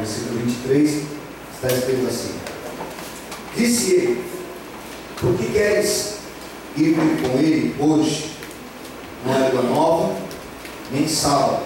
versículo 0.00 0.40
23, 0.40 1.02
está 1.54 1.68
escrito 1.68 2.06
assim: 2.08 2.34
Disse 3.56 3.94
ele, 3.94 4.24
por 5.20 5.34
que 5.34 5.52
queres 5.52 6.16
ir 6.76 6.94
com 6.94 7.38
ele 7.38 7.74
hoje? 7.78 8.30
Não 9.24 9.34
é 9.34 9.50
lua 9.50 9.62
nova, 9.62 10.16
nem 10.90 11.06
sábado. 11.06 11.64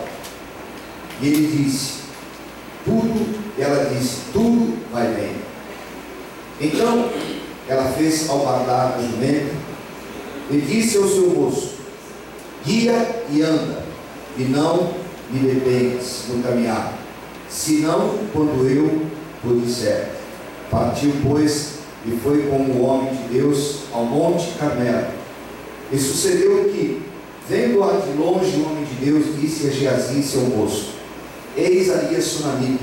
E 1.20 1.29
ele 1.29 1.65
disse, 1.65 2.01
tudo, 2.84 3.39
ela 3.57 3.84
disse, 3.95 4.23
tudo 4.33 4.77
vai 4.93 5.07
bem. 5.14 5.37
Então, 6.61 7.09
ela 7.69 7.93
fez 7.93 8.29
albardar 8.29 8.96
a 8.98 9.01
jumenta 9.01 9.55
e 10.51 10.59
disse 10.59 10.96
ao 10.96 11.09
seu 11.09 11.30
moço, 11.30 11.74
guia 12.65 13.24
e 13.30 13.43
anda, 13.43 13.85
e 14.37 14.43
não 14.43 14.93
me 15.30 15.38
detenhas 15.38 16.24
no 16.29 16.43
caminhar, 16.43 17.04
senão 17.48 18.19
quando 18.33 18.69
eu 18.69 19.07
o 19.45 19.61
disser. 19.61 20.09
Partiu, 20.71 21.12
pois, 21.23 21.79
e 22.07 22.12
foi 22.23 22.43
com 22.48 22.57
o 22.57 22.83
homem 22.83 23.15
de 23.15 23.39
Deus 23.39 23.80
ao 23.93 24.05
monte 24.05 24.59
Carmelo. 24.59 25.07
E 25.93 25.99
sucedeu 25.99 26.65
que, 26.65 27.02
vendo-a 27.49 27.93
de 28.01 28.19
longe 28.19 28.57
o 28.57 28.66
homem 28.66 28.85
de 28.85 29.05
Deus, 29.05 29.41
disse 29.41 29.69
a 29.69 29.71
Geazi, 29.71 30.23
seu 30.23 30.43
moço, 30.43 30.95
Eis 31.57 31.88
ali 31.88 32.16
a 32.16 32.21
sunamita, 32.21 32.83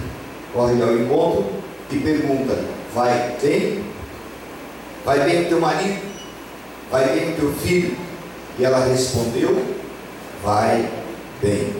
corre 0.54 0.82
ao 0.82 0.96
encontro 0.96 1.46
e 1.92 1.98
pergunta 1.98 2.58
vai 2.94 3.38
bem? 3.42 3.84
Vai 5.06 5.20
bem 5.22 5.44
o 5.44 5.50
teu 5.50 5.60
marido? 5.60 6.02
Vai 6.90 7.08
bem 7.08 7.32
o 7.32 7.36
teu 7.36 7.54
filho? 7.54 7.96
E 8.60 8.66
ela 8.66 8.86
respondeu, 8.86 9.64
vai 10.44 10.90
bem. 11.42 11.74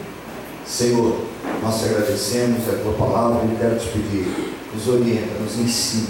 Senhor, 0.66 1.20
nós 1.62 1.80
te 1.80 1.86
agradecemos 1.86 2.68
a 2.70 2.78
tua 2.84 2.94
palavra 2.94 3.46
e 3.46 3.56
quero 3.58 3.78
te 3.78 3.88
pedir, 3.88 4.54
nos 4.74 4.88
orienta, 4.88 5.40
nos 5.40 5.58
ensina, 5.58 6.10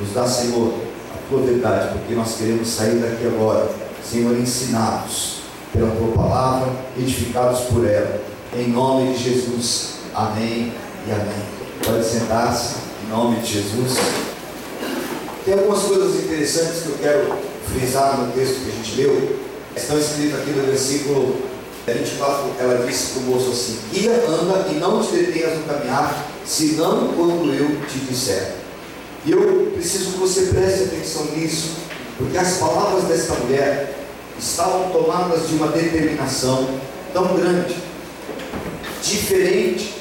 nos 0.00 0.12
dá, 0.12 0.26
Senhor, 0.26 0.74
a 1.12 1.28
tua 1.28 1.42
verdade, 1.42 1.98
porque 1.98 2.14
nós 2.14 2.36
queremos 2.36 2.68
sair 2.68 2.96
daqui 2.96 3.26
agora, 3.26 3.70
Senhor, 4.02 4.36
ensinados 4.36 5.42
pela 5.72 5.90
tua 5.90 6.12
palavra, 6.12 6.72
edificados 6.96 7.60
por 7.62 7.86
ela. 7.86 8.20
Em 8.56 8.68
nome 8.68 9.12
de 9.12 9.24
Jesus. 9.24 9.94
Amém 10.14 10.72
e 11.08 11.10
amém. 11.10 11.44
Pode 11.84 12.04
sentar-se, 12.04 12.76
em 13.04 13.10
nome 13.10 13.40
de 13.40 13.54
Jesus. 13.54 13.98
Tem 15.44 15.54
algumas 15.54 15.82
coisas 15.82 16.24
interessantes 16.24 16.82
que 16.82 16.88
eu 16.90 16.98
quero 17.02 17.38
frisar 17.72 18.18
no 18.18 18.32
texto 18.32 18.64
que 18.64 18.70
a 18.70 18.74
gente 18.74 18.96
leu. 18.96 19.38
Estão 19.76 19.98
escritas 19.98 20.40
aqui 20.40 20.50
no 20.52 20.64
versículo 20.64 21.53
24, 21.92 22.52
ela 22.58 22.86
disse 22.86 23.12
para 23.12 23.20
o 23.20 23.24
moço 23.24 23.50
assim: 23.50 23.78
Guia, 23.92 24.24
anda 24.26 24.68
e 24.70 24.74
não 24.74 25.02
te 25.02 25.12
detenhas 25.12 25.58
no 25.58 25.64
caminhar, 25.64 26.26
senão 26.46 27.08
quando 27.08 27.52
eu 27.54 27.86
te 27.86 27.98
disser. 27.98 28.52
E 29.26 29.32
eu 29.32 29.72
preciso 29.74 30.12
que 30.12 30.18
você 30.18 30.42
preste 30.46 30.84
atenção 30.84 31.26
nisso, 31.36 31.76
porque 32.16 32.38
as 32.38 32.56
palavras 32.56 33.04
desta 33.04 33.34
mulher 33.34 33.94
estavam 34.38 34.90
tomadas 34.90 35.48
de 35.48 35.56
uma 35.56 35.68
determinação 35.68 36.68
tão 37.12 37.34
grande, 37.36 37.76
diferente 39.02 39.94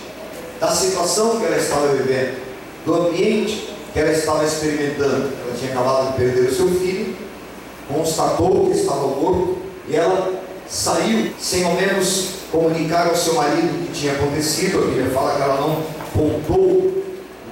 da 0.59 0.71
situação 0.71 1.39
que 1.39 1.45
ela 1.45 1.57
estava 1.57 1.87
vivendo, 1.87 2.41
do 2.85 2.93
ambiente 2.95 3.73
que 3.91 3.99
ela 3.99 4.11
estava 4.11 4.45
experimentando. 4.45 5.31
Ela 5.45 5.55
tinha 5.57 5.71
acabado 5.71 6.11
de 6.11 6.17
perder 6.17 6.49
o 6.49 6.55
seu 6.55 6.67
filho, 6.69 7.15
constatou 7.87 8.67
que 8.67 8.79
estava 8.79 9.07
morto 9.07 9.57
e 9.87 9.95
ela 9.95 10.42
saiu 10.73 11.31
sem 11.39 11.63
ao 11.63 11.75
menos 11.75 12.29
comunicar 12.51 13.07
ao 13.07 13.15
seu 13.15 13.35
marido 13.35 13.67
o 13.67 13.85
que 13.85 13.93
tinha 13.93 14.13
acontecido. 14.13 14.79
A 14.79 14.85
Bíblia 14.87 15.11
fala 15.11 15.35
que 15.35 15.41
ela 15.43 15.61
não 15.61 15.83
contou 16.11 16.57
o 16.57 17.03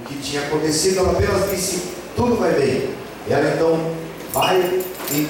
que 0.04 0.16
tinha 0.16 0.42
acontecido, 0.42 0.98
ela 0.98 1.12
apenas 1.12 1.48
disse: 1.50 1.82
tudo 2.16 2.34
vai 2.36 2.52
bem. 2.52 2.90
Ela 3.30 3.54
então 3.54 3.92
vai 4.32 4.82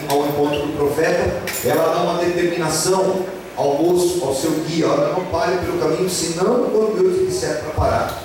ao 0.09 0.27
encontro 0.27 0.67
do 0.67 0.77
profeta, 0.77 1.43
ela 1.65 1.95
dá 1.95 2.03
uma 2.03 2.25
determinação 2.25 3.27
ao 3.55 3.75
moço, 3.75 4.25
ao 4.25 4.35
seu 4.35 4.53
guia: 4.67 4.89
olha, 4.89 5.09
não 5.09 5.27
pare 5.27 5.59
pelo 5.59 5.79
caminho, 5.79 6.09
senão 6.09 6.71
quando 6.71 6.99
Deus 6.99 7.19
te 7.19 7.27
disser 7.27 7.61
para 7.61 7.73
parar. 7.73 8.23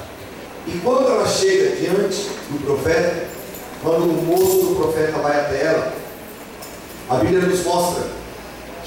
E 0.66 0.80
quando 0.80 1.08
ela 1.08 1.28
chega 1.28 1.76
diante 1.76 2.30
do 2.50 2.66
profeta, 2.66 3.26
quando 3.84 4.04
o 4.04 4.24
moço 4.24 4.66
do 4.66 4.76
profeta 4.76 5.18
vai 5.20 5.38
até 5.42 5.66
ela, 5.66 5.94
a 7.10 7.16
Bíblia 7.16 7.42
nos 7.42 7.64
mostra 7.66 8.17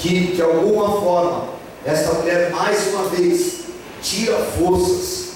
que, 0.00 0.32
de 0.34 0.42
alguma 0.42 1.00
forma, 1.00 1.44
esta 1.84 2.14
mulher 2.14 2.50
mais 2.50 2.88
uma 2.88 3.04
vez 3.04 3.60
tira 4.02 4.36
forças 4.38 5.30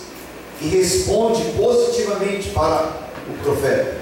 e 0.60 0.68
responde 0.68 1.42
positivamente 1.56 2.48
para 2.50 2.88
o 3.28 3.42
profeta. 3.42 3.98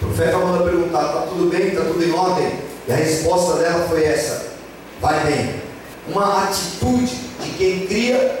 O 0.00 0.06
profeta 0.06 0.38
manda 0.38 0.64
perguntar: 0.64 1.06
está 1.06 1.20
tudo 1.22 1.50
bem? 1.50 1.68
Está 1.68 1.84
tudo 1.84 2.04
em 2.04 2.12
ordem? 2.12 2.52
E 2.86 2.92
a 2.92 2.96
resposta 2.96 3.58
dela 3.58 3.86
foi 3.88 4.04
essa: 4.04 4.52
vai 5.00 5.24
bem. 5.24 5.54
Uma 6.08 6.44
atitude 6.44 7.14
de 7.40 7.50
quem 7.58 7.86
cria 7.86 8.40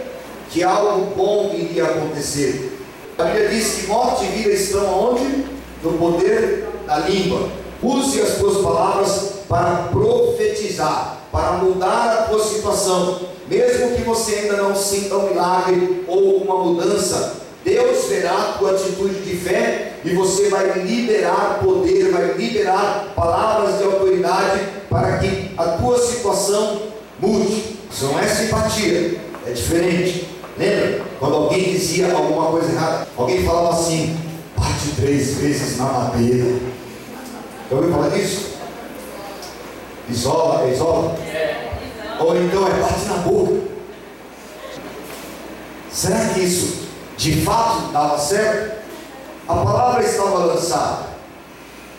que 0.50 0.62
algo 0.62 1.14
bom 1.16 1.52
iria 1.54 1.84
acontecer. 1.84 2.78
A 3.18 3.24
Bíblia 3.24 3.48
diz 3.48 3.74
que 3.74 3.86
morte 3.86 4.24
e 4.24 4.28
vida 4.28 4.50
estão 4.50 4.88
aonde? 4.88 5.44
No 5.82 5.92
poder 5.98 6.68
da 6.86 6.98
língua. 6.98 7.48
Use 7.82 8.20
as 8.20 8.36
tuas 8.36 8.62
palavras 8.62 9.32
para 9.48 9.88
profetizar, 9.90 11.21
para 11.32 11.52
mudar 11.52 12.18
a 12.18 12.22
tua 12.24 12.44
situação. 12.44 13.20
Mesmo 13.48 13.96
que 13.96 14.02
você 14.02 14.34
ainda 14.34 14.58
não 14.58 14.76
sinta 14.76 15.16
um 15.16 15.30
milagre 15.30 16.04
ou 16.06 16.36
uma 16.36 16.62
mudança, 16.62 17.40
Deus 17.64 18.04
verá 18.06 18.32
a 18.32 18.58
tua 18.58 18.72
atitude 18.72 19.22
de 19.22 19.36
fé 19.36 19.94
e 20.04 20.14
você 20.14 20.48
vai 20.48 20.80
liberar 20.80 21.60
poder, 21.62 22.10
vai 22.10 22.34
liberar 22.34 23.12
palavras 23.16 23.78
de 23.78 23.84
autoridade 23.84 24.60
para 24.90 25.18
que 25.18 25.50
a 25.56 25.64
tua 25.78 25.98
situação 25.98 26.82
mude. 27.18 27.78
Isso 27.90 28.06
não 28.06 28.18
é 28.18 28.26
simpatia, 28.26 29.20
é 29.46 29.50
diferente. 29.50 30.28
Lembra? 30.58 31.02
Quando 31.18 31.36
alguém 31.36 31.72
dizia 31.72 32.12
alguma 32.12 32.50
coisa 32.50 32.72
errada, 32.72 33.06
alguém 33.16 33.44
falava 33.44 33.70
assim: 33.70 34.16
bate 34.56 34.88
três 34.96 35.34
vezes 35.36 35.78
na 35.78 35.84
madeira. 35.84 36.58
Já 37.70 37.76
ouviu 37.76 37.92
falar 37.92 38.08
disso? 38.08 38.52
Isola, 40.08 40.64
é 40.64 40.72
isola? 40.72 41.16
Ou 42.20 42.36
então 42.36 42.66
é 42.66 42.70
bate 42.70 43.04
na 43.06 43.16
boca. 43.18 43.62
Será 45.90 46.28
que 46.28 46.40
isso 46.40 46.82
de 47.16 47.42
fato 47.42 47.92
dava 47.92 48.18
certo? 48.18 48.82
A 49.48 49.54
palavra 49.54 50.04
estava 50.04 50.38
lançada. 50.38 51.06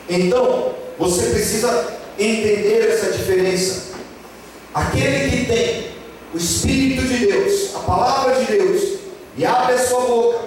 Então, 0.09 0.73
você 0.97 1.27
precisa 1.27 1.93
entender 2.17 2.89
essa 2.89 3.11
diferença. 3.11 3.93
Aquele 4.73 5.29
que 5.29 5.45
tem 5.45 5.87
o 6.33 6.37
Espírito 6.37 7.03
de 7.03 7.27
Deus, 7.27 7.75
a 7.75 7.79
palavra 7.79 8.35
de 8.35 8.45
Deus, 8.45 8.99
e 9.37 9.45
abre 9.45 9.73
a 9.73 9.87
sua 9.87 10.01
boca 10.01 10.39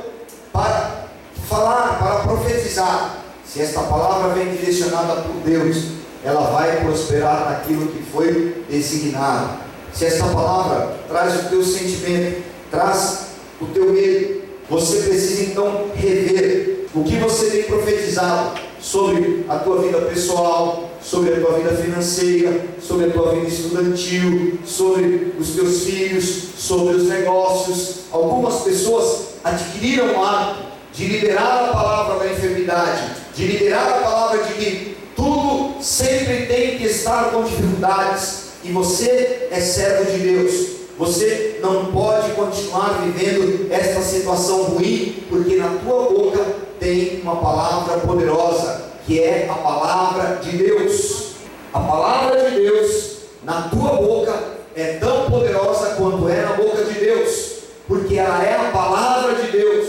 para 0.53 1.07
falar, 1.49 1.99
para 1.99 2.21
profetizar, 2.21 3.19
se 3.45 3.63
esta 3.63 3.81
palavra 3.83 4.35
vem 4.35 4.57
direcionada 4.57 5.23
por 5.23 5.35
Deus, 5.45 5.96
ela 6.27 6.51
vai 6.51 6.81
prosperar 6.81 7.51
naquilo 7.51 7.87
que 7.87 8.03
foi 8.03 8.65
designado. 8.69 9.61
Se 9.93 10.07
esta 10.07 10.27
palavra 10.27 10.97
traz 11.09 11.47
o 11.47 11.49
teu 11.49 11.63
sentimento, 11.63 12.43
traz 12.69 13.29
o 13.61 13.67
teu 13.67 13.93
medo, 13.93 14.43
você 14.69 15.09
precisa 15.09 15.53
então 15.53 15.87
rever 15.95 16.89
o 16.93 17.05
que 17.05 17.15
você 17.17 17.51
tem 17.51 17.63
profetizado 17.63 18.59
sobre 18.81 19.45
a 19.49 19.57
tua 19.61 19.81
vida 19.83 19.99
pessoal, 19.99 20.91
sobre 21.01 21.33
a 21.33 21.41
tua 21.41 21.59
vida 21.59 21.71
financeira, 21.71 22.61
sobre 22.81 23.07
a 23.07 23.11
tua 23.11 23.33
vida 23.33 23.47
estudantil, 23.47 24.59
sobre 24.67 25.33
os 25.39 25.51
teus 25.51 25.85
filhos, 25.85 26.49
sobre 26.59 26.97
os 26.97 27.09
negócios. 27.09 28.01
Algumas 28.11 28.63
pessoas 28.63 29.27
adquiriram 29.45 30.13
o 30.13 30.25
hábito 30.25 30.67
de 30.93 31.07
liberar 31.07 31.69
a 31.69 31.73
palavra 31.73 32.19
da 32.19 32.33
enfermidade, 32.33 33.13
de 33.33 33.47
liberar 33.47 33.89
a 33.89 34.03
palavra 34.03 34.43
de 34.43 34.55
que 34.55 34.97
tudo 35.15 35.56
sempre 35.87 36.47
tem 36.47 36.79
que 36.79 36.87
estar 36.87 37.31
com 37.31 37.45
dificuldades 37.45 38.47
e 38.65 38.73
você 38.73 39.47
é 39.53 39.61
servo 39.61 40.11
de 40.11 40.19
Deus. 40.19 40.67
Você 40.99 41.61
não 41.63 41.93
pode 41.93 42.33
continuar 42.33 43.05
vivendo 43.05 43.69
esta 43.71 44.01
situação 44.01 44.65
ruim, 44.65 45.23
porque 45.29 45.55
na 45.55 45.79
tua 45.85 46.09
boca 46.09 46.45
tem 46.81 47.21
uma 47.23 47.37
palavra 47.37 47.99
poderosa, 47.99 48.83
que 49.07 49.21
é 49.21 49.47
a 49.49 49.55
palavra 49.55 50.41
de 50.43 50.57
Deus. 50.57 51.27
A 51.73 51.79
palavra 51.79 52.51
de 52.51 52.57
Deus 52.57 53.19
na 53.45 53.69
tua 53.69 53.93
boca 53.93 54.35
é 54.75 54.95
tão 54.95 55.31
poderosa 55.31 55.95
quanto 55.95 56.29
é 56.29 56.43
na 56.43 56.55
boca 56.55 56.83
de 56.83 56.99
Deus, 56.99 57.59
porque 57.87 58.17
ela 58.17 58.43
é 58.43 58.57
a 58.57 58.73
palavra 58.73 59.37
de 59.37 59.53
Deus. 59.53 59.87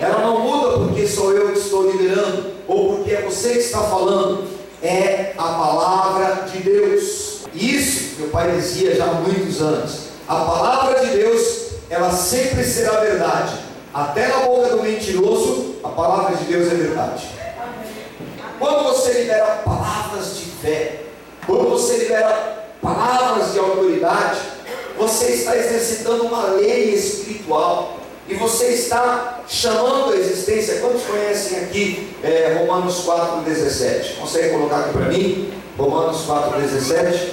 Ela 0.00 0.22
não 0.22 0.40
muda 0.40 0.78
porque 0.78 1.06
sou 1.06 1.32
eu 1.32 1.52
que 1.52 1.58
estou 1.60 1.88
liberando, 1.88 2.46
ou 2.66 2.96
porque 2.96 3.12
é 3.12 3.22
você 3.22 3.52
que 3.52 3.58
está 3.58 3.82
falando. 3.82 4.59
É 4.82 5.34
a 5.36 5.42
palavra 5.42 6.48
de 6.50 6.58
Deus. 6.58 7.40
Isso 7.54 8.10
meu 8.20 8.28
pai 8.28 8.52
dizia 8.52 8.94
já 8.94 9.04
há 9.04 9.14
muitos 9.14 9.60
anos. 9.62 10.10
A 10.28 10.36
palavra 10.36 11.00
de 11.00 11.16
Deus, 11.16 11.70
ela 11.88 12.10
sempre 12.10 12.62
será 12.64 13.00
verdade. 13.00 13.54
Até 13.92 14.28
na 14.28 14.40
boca 14.40 14.68
do 14.68 14.82
mentiroso, 14.82 15.76
a 15.82 15.88
palavra 15.88 16.36
de 16.36 16.44
Deus 16.44 16.70
é 16.70 16.74
verdade. 16.74 17.30
Quando 18.58 18.84
você 18.84 19.22
libera 19.22 19.62
palavras 19.64 20.36
de 20.36 20.44
fé, 20.44 21.00
quando 21.46 21.70
você 21.70 21.96
libera 21.96 22.68
palavras 22.82 23.52
de 23.52 23.58
autoridade, 23.58 24.38
você 24.98 25.32
está 25.32 25.56
exercitando 25.56 26.26
uma 26.26 26.44
lei 26.48 26.94
espiritual 26.94 27.99
e 28.30 28.34
você 28.34 28.68
está 28.68 29.40
chamando 29.48 30.12
a 30.12 30.16
existência. 30.16 30.80
Quantos 30.80 31.02
conhecem 31.02 31.58
aqui 31.58 32.14
é, 32.22 32.56
Romanos 32.58 33.04
4,17? 33.04 34.16
Consegue 34.18 34.50
colocar 34.50 34.80
aqui 34.80 34.92
para 34.92 35.06
mim? 35.06 35.52
Romanos 35.76 36.22
4,17? 36.26 37.32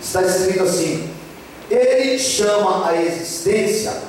Está 0.00 0.22
escrito 0.22 0.62
assim: 0.62 1.10
Ele 1.70 2.18
chama 2.18 2.88
a 2.88 3.02
existência 3.02 4.08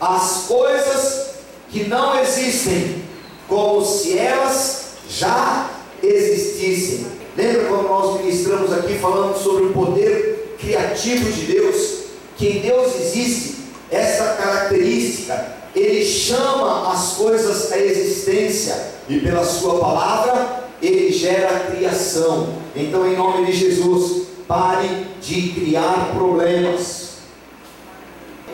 as 0.00 0.44
coisas 0.46 1.26
que 1.70 1.84
não 1.84 2.18
existem, 2.20 3.02
como 3.48 3.84
se 3.84 4.18
elas 4.18 4.90
já 5.08 5.70
existissem. 6.02 7.06
Lembra 7.36 7.64
quando 7.64 7.88
nós 7.88 8.20
ministramos 8.20 8.72
aqui 8.72 8.98
falando 8.98 9.36
sobre 9.36 9.64
o 9.64 9.72
poder 9.72 10.56
criativo 10.58 11.30
de 11.30 11.52
Deus? 11.52 12.06
Que 12.36 12.48
em 12.48 12.60
Deus 12.60 12.94
existe 13.00 13.56
essa 13.90 14.34
característica, 14.34 15.55
Ele 15.76 16.04
chama 16.04 16.90
as 16.90 17.12
coisas 17.12 17.70
à 17.70 17.78
existência 17.78 18.92
e 19.08 19.20
pela 19.20 19.44
Sua 19.44 19.78
palavra 19.78 20.64
Ele 20.82 21.12
gera 21.12 21.54
a 21.54 21.60
criação. 21.70 22.48
Então, 22.74 23.06
em 23.06 23.14
nome 23.14 23.44
de 23.46 23.52
Jesus, 23.52 24.22
pare 24.48 24.88
de 25.20 25.50
criar 25.50 26.12
problemas 26.14 27.06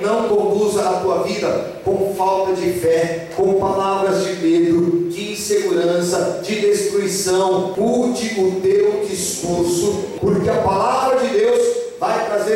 não 0.02 0.28
conduza 0.28 0.82
a 0.82 1.00
tua 1.00 1.22
vida 1.22 1.80
com 1.84 2.12
falta 2.16 2.54
de 2.54 2.72
fé, 2.72 3.28
com 3.36 3.54
palavras 3.54 4.24
de 4.24 4.34
medo, 4.34 5.08
de 5.08 5.32
insegurança, 5.32 6.40
de 6.42 6.60
destruição. 6.60 7.74
Mude 7.76 8.40
o 8.40 8.60
teu 8.60 9.04
discurso, 9.08 10.04
porque 10.20 10.50
a 10.50 10.56
palavra 10.56 11.01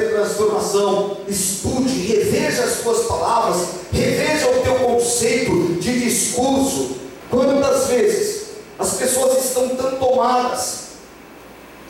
trazer 0.01 0.15
transformação. 0.15 1.17
Estude, 1.29 2.07
reveja 2.07 2.65
as 2.65 2.81
tuas 2.81 3.07
palavras, 3.07 3.69
reveja 3.93 4.51
o 4.51 4.63
teu 4.63 4.75
conceito 4.75 5.75
de 5.81 6.01
discurso. 6.01 6.97
Quantas 7.31 7.87
vezes 7.89 8.47
as 8.79 8.95
pessoas 8.95 9.45
estão 9.45 9.69
tão 9.71 9.97
tomadas, 9.97 10.87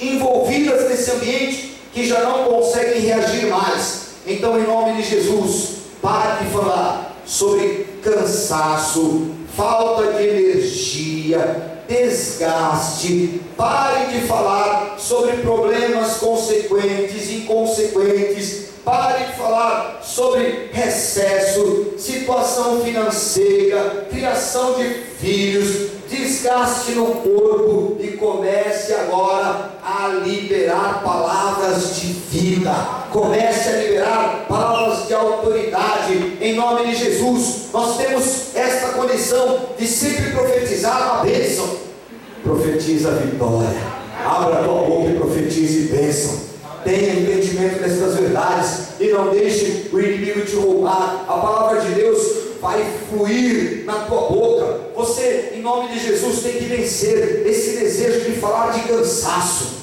envolvidas 0.01 0.89
nesse 0.89 1.11
ambiente, 1.11 1.81
que 1.93 2.07
já 2.07 2.21
não 2.21 2.45
conseguem 2.45 3.01
reagir 3.01 3.47
mais 3.47 4.07
então, 4.27 4.59
em 4.59 4.67
nome 4.67 5.01
de 5.01 5.09
Jesus, 5.09 5.77
pare 6.03 6.45
de 6.45 6.51
falar 6.51 7.17
sobre 7.25 7.87
cansaço, 8.03 9.31
falta 9.57 10.15
de 10.15 10.27
energia, 10.27 11.76
desgaste. 11.89 13.41
Pare 13.57 14.07
de 14.07 14.27
falar 14.27 14.97
sobre 14.99 15.37
problemas 15.39 16.17
consequentes, 16.17 17.31
inconsequentes. 17.31 18.66
Pare 18.87 19.25
de 19.25 19.33
falar 19.33 19.99
sobre 20.01 20.71
recesso, 20.73 21.95
situação 21.99 22.83
financeira, 22.83 24.07
criação 24.09 24.75
de 24.75 24.85
filhos, 25.19 25.89
desgaste 26.09 26.93
no 26.93 27.07
corpo 27.07 27.97
e 27.99 28.13
comece 28.13 28.95
agora 28.95 29.73
a 29.83 30.07
liberar 30.25 31.03
palavras 31.03 31.97
de 31.97 32.13
vida. 32.31 32.73
Comece 33.11 33.71
a 33.71 33.73
liberar 33.73 34.47
palavras 34.49 35.09
de 35.09 35.15
autoridade 35.15 36.39
em 36.41 36.55
nome 36.55 36.87
de 36.87 36.95
Jesus. 36.95 37.63
Nós 37.73 37.97
temos 37.97 38.55
esta 38.55 38.91
condição 38.91 39.63
de 39.77 39.85
sempre 39.85 40.31
profetizar 40.31 41.19
a 41.19 41.25
bênção. 41.25 41.69
Profetiza 42.45 43.09
a 43.09 43.15
vitória. 43.15 43.97
Abra 44.25 44.61
a 44.61 44.63
tua 44.63 44.83
boca 44.83 45.11
e 45.11 45.17
profetize 45.17 45.89
bênção. 45.89 46.46
Tenha 46.87 47.15
entendimento 47.15 47.81
dessas 47.81 48.15
verdades 48.15 48.79
e 49.01 49.09
não 49.09 49.31
deixe 49.31 49.89
o 49.93 49.99
inimigo 49.99 50.43
te 50.43 50.55
roubar. 50.55 51.25
A 51.29 51.33
palavra 51.33 51.81
de 51.81 51.95
Deus 51.95 52.21
vai 52.61 52.87
fluir 53.11 53.85
na 53.85 54.05
tua 54.05 54.29
boca. 54.29 54.81
Você, 54.95 55.55
em 55.57 55.63
nome 55.63 55.93
de 55.93 55.99
Jesus, 55.99 56.45
tem 56.45 56.53
que 56.53 56.65
vencer 56.67 57.45
esse 57.45 57.79
desejo 57.81 58.31
de 58.31 58.39
falar 58.39 58.71
de 58.71 58.83
cansaço. 58.83 59.76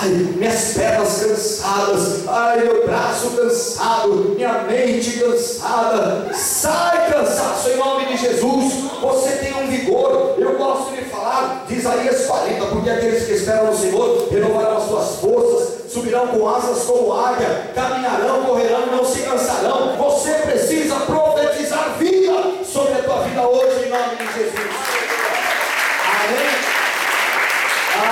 Ai, 0.00 0.10
minhas 0.10 0.74
pernas 0.74 1.24
cansadas, 1.24 2.28
ai, 2.28 2.60
meu 2.60 2.86
braço 2.86 3.30
cansado, 3.30 4.32
minha 4.36 4.62
mente 4.62 5.18
cansada. 5.18 6.32
Sai, 6.32 7.10
cansaço, 7.10 7.68
em 7.70 7.76
nome 7.78 8.06
de 8.06 8.16
Jesus. 8.16 8.74
Você 9.00 9.30
tem 9.38 9.52
um 9.54 9.66
vigor. 9.66 10.36
Eu 10.38 10.56
gosto 10.56 10.94
de 10.94 11.02
falar 11.06 11.64
de 11.66 11.74
Isaías 11.74 12.26
40, 12.26 12.66
porque 12.66 12.90
aqueles 12.90 13.24
que 13.24 13.32
esperam 13.32 13.72
no 13.72 13.76
Senhor 13.76 14.28
renovarão 14.30 14.76
as 14.76 14.84
suas 14.84 15.16
forças, 15.16 15.92
subirão 15.92 16.28
com 16.28 16.48
asas 16.48 16.84
como 16.84 17.12
águia, 17.12 17.72
caminharão, 17.74 18.44
correrão 18.44 18.86
e 18.86 18.90
não 18.90 19.04
se 19.04 19.22
cansarão. 19.22 19.96
Você 19.96 20.30
precisa 20.30 20.94
profetizar 20.94 21.96
vida 21.98 22.64
sobre 22.64 22.92
a 22.92 23.02
tua 23.02 23.22
vida 23.22 23.48
hoje, 23.48 23.86
em 23.86 23.90
nome 23.90 24.14
de 24.14 24.32
Jesus. 24.32 24.68
Amém? 26.22 26.54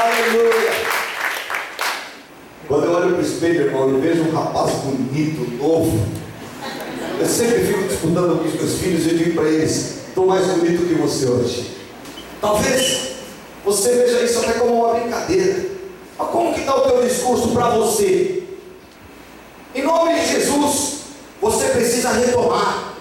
Aleluia. 0.02 0.95
Olho 2.96 3.10
para 3.10 3.19
o 3.19 3.20
espelho, 3.20 3.66
irmão, 3.66 3.90
eu 3.90 4.00
vejo 4.00 4.22
um 4.22 4.32
rapaz 4.32 4.70
bonito, 4.76 5.46
novo. 5.62 6.00
Eu 7.20 7.26
sempre 7.26 7.66
fico 7.66 7.82
disputando 7.88 8.38
com 8.38 8.48
os 8.48 8.54
meus 8.54 8.78
filhos 8.78 9.04
e 9.04 9.10
eu 9.10 9.19
digo 9.19 9.34
para 9.34 9.50
eles: 9.50 9.98
estou 10.08 10.26
mais 10.26 10.46
bonito 10.46 10.88
que 10.88 10.94
você 10.94 11.26
hoje. 11.26 11.76
Talvez 12.40 13.16
você 13.62 13.90
veja 13.96 14.22
isso 14.22 14.38
até 14.38 14.54
como 14.54 14.87
uma 14.87 14.94
brincadeira. 14.94 15.66
Mas 16.19 16.28
como 16.31 16.54
que 16.54 16.60
está 16.60 16.75
o 16.75 16.81
teu 16.88 17.02
discurso 17.06 17.48
para 17.48 17.69
você? 17.69 18.44
Em 19.75 19.82
nome 19.82 20.19
de 20.19 20.28
Jesus, 20.28 21.00
você 21.38 21.66
precisa 21.66 22.12
retomar 22.12 22.94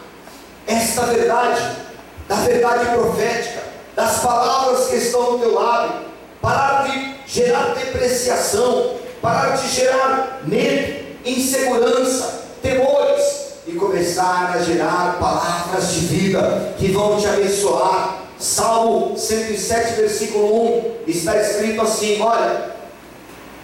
esta 0.68 1.04
verdade, 1.04 1.78
da 2.28 2.36
verdade 2.36 2.86
profética, 2.98 3.64
das 3.96 4.20
palavras 4.20 4.88
que 4.88 4.98
estão 4.98 5.32
no 5.32 5.40
teu 5.40 5.54
lábio, 5.54 6.02
parar 6.42 6.86
de 6.86 7.16
gerar 7.26 7.76
depreciação, 7.76 9.05
parar 9.26 9.56
de 9.56 9.68
gerar 9.70 10.42
medo, 10.46 11.04
insegurança, 11.26 12.44
temores 12.62 13.56
e 13.66 13.72
começar 13.72 14.54
a 14.56 14.62
gerar 14.62 15.18
palavras 15.20 15.94
de 15.94 16.02
vida 16.02 16.76
que 16.78 16.90
vão 16.90 17.20
te 17.20 17.26
abençoar. 17.26 18.22
Salmo 18.38 19.18
107, 19.18 19.94
versículo 19.94 20.78
1 20.78 20.96
está 21.08 21.42
escrito 21.42 21.82
assim: 21.82 22.22
Olha, 22.22 22.76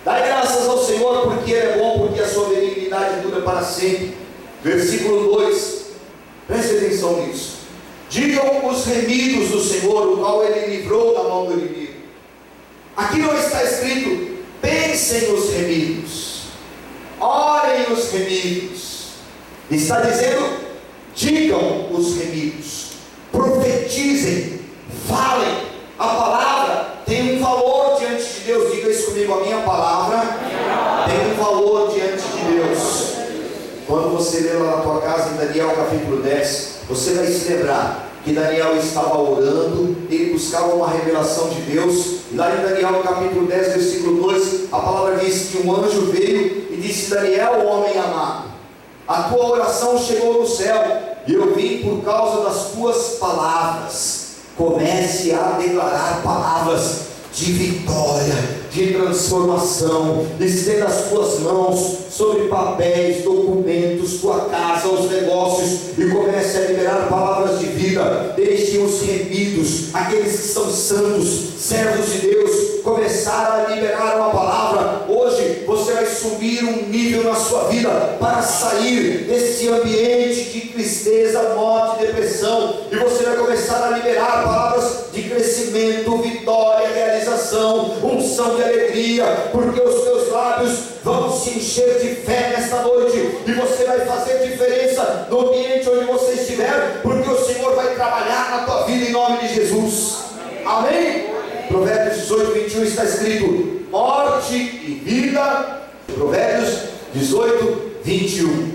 dai 0.03 0.25
graças 0.25 0.67
ao 0.67 0.83
Senhor 0.83 1.21
porque 1.23 1.51
Ele 1.51 1.73
é 1.73 1.77
bom, 1.77 2.07
porque 2.07 2.21
a 2.21 2.27
sua 2.27 2.49
benignidade 2.49 3.19
dura 3.21 3.41
para 3.41 3.61
sempre. 3.61 4.17
Versículo 4.63 5.35
2, 5.35 5.85
preste 6.47 6.77
atenção 6.77 7.27
nisso. 7.27 7.59
Digam 8.09 8.67
os 8.67 8.85
remidos 8.85 9.49
do 9.49 9.61
Senhor, 9.61 10.13
o 10.13 10.17
qual 10.17 10.43
Ele 10.43 10.77
livrou 10.77 11.13
da 11.13 11.23
mão 11.23 11.45
do 11.45 11.53
inimigo. 11.53 11.93
Aqui 12.95 13.19
não 13.19 13.37
está 13.37 13.63
escrito 13.63 14.30
pensem 14.91 15.33
os 15.33 15.49
remidos, 15.51 16.41
orem 17.19 17.93
os 17.93 18.11
remidos. 18.11 18.91
Está 19.69 20.01
dizendo, 20.01 20.57
digam 21.15 21.93
os 21.93 22.17
remidos, 22.17 22.91
profetizem, 23.31 24.59
falem. 25.07 25.71
A 25.97 26.07
palavra 26.07 27.03
tem 27.05 27.37
um 27.37 27.41
valor 27.41 27.99
diante 27.99 28.23
de 28.23 28.39
Deus. 28.41 28.73
Diga 28.73 28.89
isso 28.89 29.05
comigo, 29.11 29.33
a 29.33 29.39
minha 29.41 29.59
palavra 29.59 30.39
tem 31.07 31.31
um 31.31 31.35
valor 31.41 31.93
diante 31.93 32.23
de 32.23 32.51
Deus. 32.51 33.11
Quando 33.87 34.17
você 34.17 34.41
lê 34.41 34.53
lá 34.53 34.77
na 34.77 34.81
tua 34.83 35.01
casa 35.01 35.29
em 35.29 35.37
Daniel 35.37 35.73
capítulo 35.73 36.21
10, 36.21 36.79
você 36.89 37.13
vai 37.13 37.27
se 37.27 37.49
lembrar 37.49 38.10
que 38.23 38.33
Daniel 38.33 38.77
estava 38.77 39.19
orando, 39.19 39.95
ele 40.09 40.33
buscava 40.33 40.75
uma 40.75 40.89
revelação 40.89 41.49
de 41.49 41.61
Deus. 41.61 42.21
E 42.31 42.35
lá 42.35 42.53
em 42.55 42.61
Daniel 42.61 43.01
capítulo 43.03 43.47
10, 43.47 43.73
versículo 43.73 44.21
2, 44.29 44.71
a 44.71 44.79
palavra 44.79 45.17
diz 45.17 45.49
que 45.49 45.65
um 45.65 45.75
anjo 45.75 46.11
veio 46.11 46.67
e 46.71 46.77
disse: 46.77 47.09
Daniel, 47.09 47.65
homem 47.67 47.97
amado, 47.97 48.45
a 49.07 49.23
tua 49.23 49.51
oração 49.51 49.97
chegou 49.97 50.41
no 50.41 50.47
céu, 50.47 50.81
e 51.27 51.33
eu 51.33 51.53
vim 51.55 51.79
por 51.79 52.03
causa 52.03 52.43
das 52.43 52.71
tuas 52.71 53.17
palavras. 53.19 54.21
Comece 54.55 55.33
a 55.33 55.57
declarar 55.59 56.21
palavras 56.23 57.11
de 57.33 57.51
vitória, 57.53 58.35
de 58.71 58.93
transformação. 58.93 60.25
Estenda 60.39 60.85
as 60.85 61.09
tuas 61.09 61.39
mãos 61.39 61.97
sobre 62.11 62.47
papéis, 62.47 63.23
documentos, 63.23 64.19
tua 64.19 64.41
casa, 64.45 64.87
os 64.87 65.09
negócios 65.09 65.97
e 65.97 66.09
comece 66.09 66.57
a 66.57 66.61
liberar 66.67 67.07
palavras 67.09 67.40
de 68.01 68.09
vida. 68.09 68.33
Deixe 68.35 68.77
os 68.77 69.01
remidos, 69.01 69.93
aqueles 69.93 70.39
que 70.39 70.47
são 70.47 70.69
santos, 70.69 71.53
servos 71.59 72.13
de 72.13 72.27
Deus, 72.27 72.81
começar 72.83 73.65
a 73.67 73.73
liberar 73.73 74.17
uma 74.17 74.29
palavra. 74.31 75.00
Subir 76.21 76.63
um 76.63 76.87
nível 76.87 77.23
na 77.23 77.33
sua 77.33 77.63
vida 77.63 77.89
para 78.19 78.43
sair 78.43 79.25
desse 79.25 79.67
ambiente 79.69 80.51
de 80.51 80.61
tristeza, 80.67 81.55
morte, 81.55 82.05
depressão, 82.05 82.81
e 82.91 82.95
você 82.95 83.23
vai 83.23 83.37
começar 83.37 83.87
a 83.87 83.97
liberar 83.97 84.43
palavras 84.43 85.05
de 85.11 85.23
crescimento, 85.23 86.15
vitória, 86.17 86.87
realização, 86.89 87.97
unção 88.03 88.55
de 88.55 88.63
alegria, 88.63 89.25
porque 89.51 89.81
os 89.81 90.03
teus 90.03 90.31
lábios 90.31 90.71
vão 91.03 91.35
se 91.35 91.57
encher 91.57 91.99
de 91.99 92.21
fé 92.21 92.53
nesta 92.55 92.83
noite, 92.83 93.17
e 93.47 93.51
você 93.53 93.83
vai 93.85 94.01
fazer 94.01 94.47
diferença 94.47 95.27
no 95.27 95.47
ambiente 95.47 95.89
onde 95.89 96.05
você 96.05 96.33
estiver, 96.33 96.99
porque 97.01 97.31
o 97.31 97.45
Senhor 97.45 97.75
vai 97.75 97.95
trabalhar 97.95 98.51
na 98.51 98.65
tua 98.65 98.83
vida 98.83 99.05
em 99.05 99.11
nome 99.11 99.39
de 99.39 99.55
Jesus. 99.55 100.17
Amém? 100.63 101.31
Provérbios 101.67 102.21
18, 102.21 102.51
21 102.51 102.83
está 102.83 103.05
escrito: 103.05 103.87
morte 103.89 104.53
e 104.53 105.01
vida. 105.03 105.80
Provérbios 106.13 106.79
18, 107.13 107.91
21. 108.03 108.71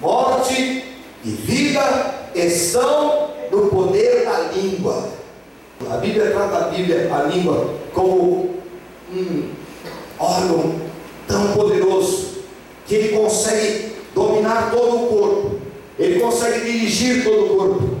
Morte 0.00 0.84
e 1.24 1.28
vida 1.28 2.14
estão 2.34 3.30
no 3.50 3.66
poder 3.66 4.24
da 4.24 4.52
língua. 4.52 5.08
A 5.90 5.96
Bíblia 5.96 6.30
trata 6.30 6.56
a 6.56 6.68
Bíblia, 6.68 7.08
a 7.12 7.22
língua, 7.24 7.74
como 7.94 8.56
um 9.12 9.48
órgão 10.18 10.74
tão 11.26 11.52
poderoso 11.52 12.38
que 12.86 12.94
ele 12.94 13.16
consegue 13.16 13.92
dominar 14.14 14.70
todo 14.70 14.96
o 14.96 15.06
corpo, 15.06 15.56
ele 15.98 16.20
consegue 16.20 16.60
dirigir 16.60 17.24
todo 17.24 17.44
o 17.44 17.56
corpo. 17.56 17.98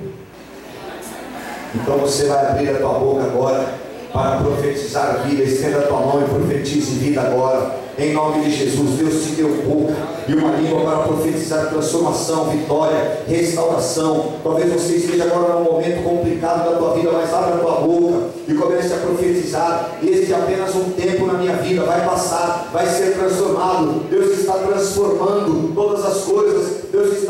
Então 1.74 1.98
você 1.98 2.26
vai 2.26 2.46
abrir 2.46 2.70
a 2.70 2.78
tua 2.78 2.94
boca 2.94 3.24
agora 3.24 3.74
para 4.12 4.38
profetizar 4.38 5.22
vida. 5.24 5.42
Estenda 5.42 5.80
a 5.80 5.82
tua 5.82 6.00
mão 6.00 6.22
e 6.22 6.24
profetize 6.24 6.98
vida 6.98 7.20
agora. 7.20 7.87
Em 7.98 8.12
nome 8.12 8.44
de 8.44 8.52
Jesus, 8.52 8.90
Deus 8.90 9.24
te 9.24 9.30
deu 9.32 9.48
boca 9.66 9.92
e 10.28 10.32
uma 10.32 10.52
língua 10.52 10.82
para 10.82 10.98
profetizar 10.98 11.68
transformação, 11.68 12.44
vitória, 12.44 13.24
restauração. 13.26 14.34
Talvez 14.44 14.72
você 14.72 14.98
esteja 14.98 15.24
agora 15.24 15.54
num 15.54 15.64
momento 15.64 16.04
complicado 16.04 16.70
da 16.70 16.76
tua 16.78 16.94
vida, 16.94 17.10
mas 17.10 17.34
abra 17.34 17.56
a 17.56 17.58
tua 17.58 17.80
boca 17.80 18.28
e 18.46 18.54
comece 18.54 18.94
a 18.94 18.98
profetizar. 18.98 19.98
Este 20.00 20.32
é 20.32 20.36
apenas 20.36 20.76
um 20.76 20.90
tempo 20.90 21.26
na 21.26 21.32
minha 21.34 21.54
vida, 21.54 21.82
vai 21.82 22.04
passar, 22.04 22.70
vai 22.72 22.86
ser 22.86 23.18
transformado. 23.18 24.04
Deus 24.08 24.38
está 24.38 24.52
transformando 24.52 25.74
todas 25.74 26.06
as 26.06 26.22
coisas. 26.22 26.77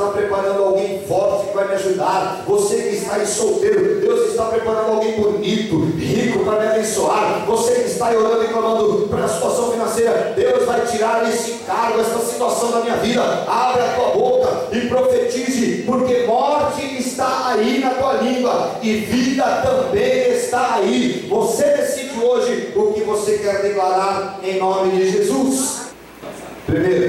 Está 0.09 0.21
preparando 0.21 0.65
alguém 0.65 1.03
forte 1.07 1.49
que 1.49 1.55
vai 1.55 1.69
me 1.69 1.75
ajudar. 1.75 2.43
Você 2.47 2.77
que 2.77 2.97
está 2.97 3.17
aí 3.17 3.27
solteiro, 3.27 4.01
Deus 4.01 4.31
está 4.31 4.45
preparando 4.45 4.93
alguém 4.93 5.21
bonito, 5.21 5.85
rico 5.99 6.47
para 6.47 6.61
me 6.61 6.67
abençoar. 6.69 7.45
Você 7.47 7.75
que 7.75 7.91
está 7.91 8.11
orando 8.11 8.43
e 8.43 8.49
clamando 8.49 9.07
para 9.09 9.25
a 9.25 9.29
situação 9.29 9.71
financeira, 9.71 10.33
Deus 10.35 10.65
vai 10.65 10.81
tirar 10.87 11.29
esse 11.29 11.51
encargo, 11.51 12.01
essa 12.01 12.21
situação 12.21 12.71
da 12.71 12.81
minha 12.81 12.97
vida. 12.97 13.23
Abre 13.23 13.83
a 13.83 13.95
tua 13.97 14.09
boca 14.11 14.49
e 14.73 14.81
profetize, 14.89 15.83
porque 15.85 16.25
morte 16.27 16.99
está 16.99 17.49
aí 17.49 17.79
na 17.81 17.91
tua 17.91 18.15
língua 18.15 18.77
e 18.81 18.95
vida 18.95 19.45
também 19.63 20.31
está 20.33 20.77
aí. 20.77 21.27
Você 21.29 21.65
decide 21.65 22.19
hoje 22.19 22.73
o 22.75 22.95
que 22.95 23.03
você 23.03 23.37
quer 23.39 23.61
declarar 23.61 24.41
em 24.43 24.59
nome 24.59 24.91
de 24.91 25.11
Jesus. 25.11 25.89
Primeiro, 26.65 27.08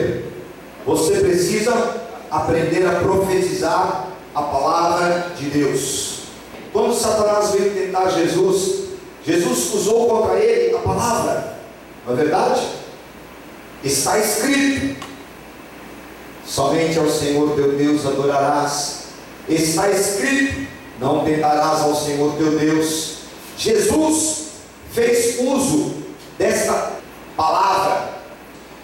aprender 2.29 2.85
a 2.85 2.99
profetizar 2.99 4.07
a 4.33 4.41
palavra 4.41 5.33
de 5.37 5.49
Deus. 5.49 6.19
Quando 6.71 6.93
Satanás 6.93 7.51
veio 7.51 7.73
tentar 7.73 8.09
Jesus, 8.09 8.89
Jesus 9.25 9.73
usou 9.73 10.07
contra 10.07 10.37
ele 10.37 10.75
a 10.75 10.79
palavra, 10.79 11.59
não 12.05 12.13
é 12.13 12.15
verdade? 12.15 12.61
Está 13.83 14.17
escrito: 14.17 15.05
somente 16.45 16.97
ao 16.99 17.09
Senhor 17.09 17.55
teu 17.55 17.71
Deus 17.73 18.05
adorarás. 18.05 18.99
Está 19.47 19.89
escrito: 19.89 20.67
não 20.99 21.23
tentarás 21.23 21.81
ao 21.81 21.95
Senhor 21.95 22.35
teu 22.35 22.57
Deus. 22.57 23.19
Jesus 23.57 24.47
fez 24.91 25.39
uso 25.39 25.95
desta 26.37 26.93
palavra 27.35 28.09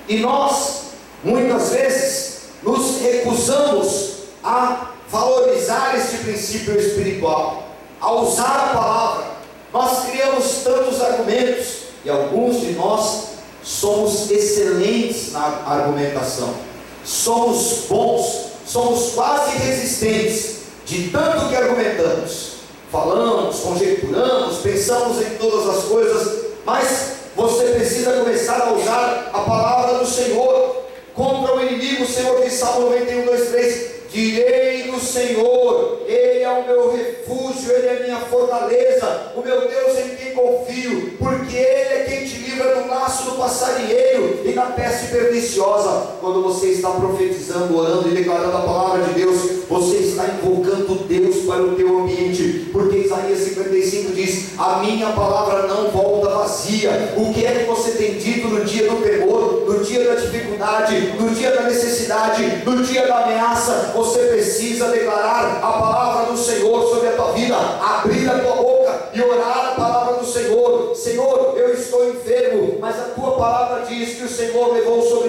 e 0.07 0.17
nós, 0.17 0.83
muitas 1.23 1.69
vezes, 1.69 2.34
nos 2.65 2.99
recusamos 2.99 4.15
a 4.43 4.91
valorizar 5.09 5.95
este 5.95 6.17
princípio 6.17 6.77
espiritual, 6.79 7.63
a 8.01 8.11
usar 8.13 8.71
a 8.71 8.75
palavra. 8.75 9.25
Nós 9.71 10.05
criamos 10.09 10.63
tantos 10.63 10.99
argumentos 10.99 11.67
e 12.03 12.09
alguns 12.09 12.61
de 12.61 12.71
nós 12.71 13.35
somos 13.63 14.29
excelentes 14.31 15.31
na 15.31 15.63
argumentação, 15.65 16.53
somos 17.03 17.85
bons, 17.87 18.51
somos 18.65 19.13
quase 19.13 19.57
resistentes 19.57 20.55
de 20.85 21.09
tanto 21.09 21.49
que 21.49 21.55
argumentamos. 21.55 22.55
Falamos, 22.91 23.59
conjecturamos, 23.59 24.57
pensamos 24.57 25.21
em 25.21 25.37
todas 25.37 25.77
as 25.77 25.83
coisas, 25.85 26.45
mas 26.65 27.15
você 27.35 27.65
precisa 27.73 28.13
começar 28.13 28.61
a 28.61 28.73
usar 28.73 29.31
a 29.33 29.39
palavra 29.39 29.97
do 29.99 30.05
Senhor 30.05 30.74
contra 31.15 31.55
o 31.55 31.61
inimigo. 31.61 32.05
Senhor 32.05 32.41
diz, 32.43 32.53
Salmo 32.53 32.89
91, 32.89 33.25
2, 33.25 33.49
3: 33.49 33.91
Direi 34.11 34.83
do 34.83 34.99
Senhor, 34.99 36.01
Ele 36.05 36.43
é 36.43 36.49
o 36.49 36.65
meu 36.65 36.95
refúgio, 36.95 37.71
Ele 37.71 37.87
é 37.87 37.97
a 37.97 37.99
minha 38.03 38.19
fortaleza, 38.19 39.33
o 39.35 39.41
meu 39.41 39.67
Deus 39.67 39.97
em 39.99 40.15
quem 40.15 40.33
confio, 40.33 41.13
porque 41.17 41.57
Ele 41.57 41.93
é 41.93 42.05
quem 42.07 42.25
te 42.25 42.37
livra 42.37 42.75
do 42.75 42.87
laço 42.87 43.31
do 43.31 43.37
passarinheiro 43.37 44.41
e 44.45 44.51
da 44.53 44.67
peste 44.67 45.07
perniciosa. 45.07 46.15
Quando 46.21 46.43
você 46.43 46.67
está 46.67 46.91
profetizando, 46.91 47.77
orando 47.77 48.09
e 48.09 48.13
declarando 48.13 48.57
a 48.57 48.61
palavra 48.61 49.03
de 49.03 49.13
Deus, 49.15 49.65
você 49.67 49.97
está 49.97 50.25
invocando 50.27 50.95
Deus 51.07 51.45
para 51.45 51.63
o 51.63 51.75
teu 51.75 51.99
ambiente, 51.99 52.69
porque 52.71 52.97
Isaías 52.97 53.39
55 53.39 54.13
diz: 54.13 54.57
A 54.57 54.79
minha 54.79 55.11
palavra 55.11 55.67
não 55.67 55.89
volta 55.89 56.25
vazia. 56.45 57.13
O 57.17 57.33
que 57.33 57.45
é 57.45 57.51
que 57.51 57.65
você 57.65 57.91
tem 57.91 58.17
dito 58.17 58.47
no 58.47 58.63
dia 58.63 58.89
do 58.89 59.01
temor, 59.01 59.54
no 59.75 59.83
dia 59.83 60.05
da 60.05 60.15
dificuldade, 60.15 61.13
no 61.19 61.29
dia 61.31 61.51
da 61.51 61.63
necessidade, 61.63 62.63
no 62.65 62.81
dia 62.81 63.05
da 63.05 63.23
ameaça? 63.23 63.91
Você 63.93 64.19
precisa 64.19 64.87
declarar 64.87 65.57
a 65.57 65.71
palavra 65.71 66.31
do 66.31 66.37
Senhor 66.37 66.89
sobre 66.89 67.09
a 67.09 67.11
tua 67.11 67.31
vida, 67.33 67.57
abrir 67.57 68.29
a 68.29 68.39
tua 68.39 68.55
boca 68.55 69.09
e 69.13 69.21
orar 69.21 69.71
a 69.71 69.75
palavra 69.75 70.15
do 70.15 70.25
Senhor. 70.25 70.95
Senhor, 70.95 71.53
eu 71.57 71.73
estou 71.73 72.09
enfermo, 72.09 72.77
mas 72.79 72.97
a 72.97 73.09
tua 73.09 73.31
palavra 73.31 73.85
diz 73.85 74.15
que 74.15 74.23
o 74.23 74.29
Senhor 74.29 74.73
levou 74.73 75.01
sobre 75.01 75.24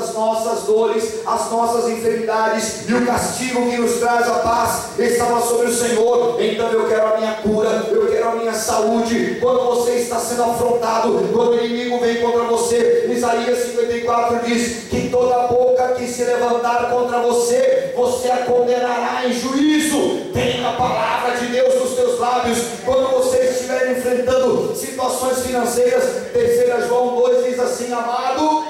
as 0.00 0.14
nossas 0.14 0.62
dores, 0.64 1.20
as 1.26 1.50
nossas 1.50 1.90
enfermidades 1.90 2.88
e 2.88 2.94
o 2.94 3.04
castigo 3.04 3.70
que 3.70 3.76
nos 3.76 3.98
traz 4.00 4.26
a 4.28 4.36
paz 4.36 4.98
estava 4.98 5.40
sobre 5.42 5.66
o 5.66 5.74
Senhor. 5.74 6.40
Então 6.40 6.70
eu 6.70 6.88
quero 6.88 7.14
a 7.14 7.18
minha 7.18 7.34
cura, 7.34 7.86
eu 7.90 8.10
quero 8.10 8.30
a 8.30 8.34
minha 8.36 8.54
saúde. 8.54 9.38
Quando 9.40 9.64
você 9.66 9.92
está 9.92 10.18
sendo 10.18 10.44
afrontado, 10.44 11.28
quando 11.32 11.52
o 11.52 11.64
inimigo 11.64 12.00
vem 12.00 12.20
contra 12.22 12.44
você, 12.44 13.10
Isaías 13.10 13.58
54 13.66 14.40
diz 14.46 14.88
que 14.88 15.10
toda 15.10 15.46
boca 15.48 15.94
que 15.98 16.06
se 16.06 16.24
levantar 16.24 16.90
contra 16.90 17.18
você, 17.20 17.92
você 17.94 18.30
a 18.30 18.38
condenará 18.38 19.26
em 19.26 19.32
juízo. 19.32 20.30
Tenha 20.32 20.68
a 20.68 20.72
palavra 20.72 21.36
de 21.36 21.46
Deus 21.46 21.74
nos 21.80 21.94
teus 21.94 22.18
lábios. 22.18 22.58
Quando 22.84 23.10
você 23.12 23.38
estiver 23.38 23.98
enfrentando 23.98 24.74
situações 24.74 25.40
financeiras, 25.40 26.04
3 26.32 26.86
João 26.88 27.16
2 27.16 27.44
diz 27.44 27.58
assim, 27.58 27.92
amado, 27.92 28.69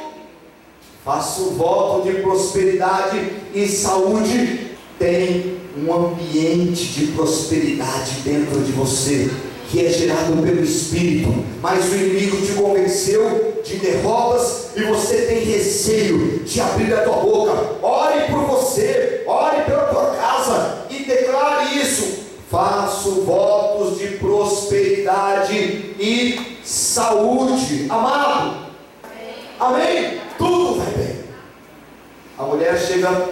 faço 1.05 1.51
voto 1.51 2.09
de 2.09 2.21
prosperidade 2.21 3.33
e 3.55 3.67
saúde. 3.67 4.71
Tem 4.99 5.59
um 5.77 5.93
ambiente 5.93 6.87
de 6.87 7.07
prosperidade 7.13 8.21
dentro 8.23 8.61
de 8.61 8.73
você 8.73 9.31
que 9.71 9.87
é 9.87 9.89
gerado 9.89 10.37
pelo 10.43 10.65
Espírito, 10.65 11.33
mas 11.63 11.93
o 11.93 11.95
inimigo 11.95 12.45
te 12.45 12.53
convenceu 12.55 13.63
de 13.65 13.77
derrotas 13.77 14.71
e 14.77 14.83
você 14.83 15.17
tem 15.23 15.45
receio 15.45 16.41
de 16.41 16.61
abrir 16.61 16.93
a 16.93 17.03
tua 17.03 17.17
boca. 17.17 17.77
Ore 17.81 18.23
por 18.31 18.47
você, 18.47 19.23
ore 19.27 19.63
pela 19.63 19.85
tua 19.85 20.07
casa 20.07 20.87
e 20.91 21.05
declare 21.05 21.79
isso. 21.81 22.19
Faço 22.51 23.23
votos 23.23 23.97
de 23.97 24.09
prosperidade 24.17 25.55
e 26.01 26.59
saúde. 26.65 27.87
Amado, 27.89 28.57
amém? 29.61 30.19
Tudo 30.37 30.81
vai 30.81 30.93
bem. 30.95 31.17
A 32.37 32.43
mulher 32.43 32.77
chega 32.91 33.29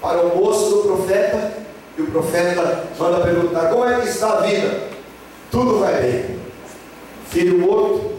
para 0.00 0.22
o 0.22 0.36
moço 0.36 0.70
do 0.70 0.82
profeta 0.82 1.52
e 1.98 2.02
o 2.02 2.06
profeta 2.06 2.84
manda 2.98 3.20
perguntar: 3.20 3.70
Como 3.70 3.84
é 3.84 4.00
que 4.00 4.08
está 4.08 4.38
a 4.38 4.40
vida? 4.42 4.90
tudo 5.50 5.80
vai 5.80 6.00
bem. 6.00 6.40
Filho 7.28 7.58
morto, 7.58 8.12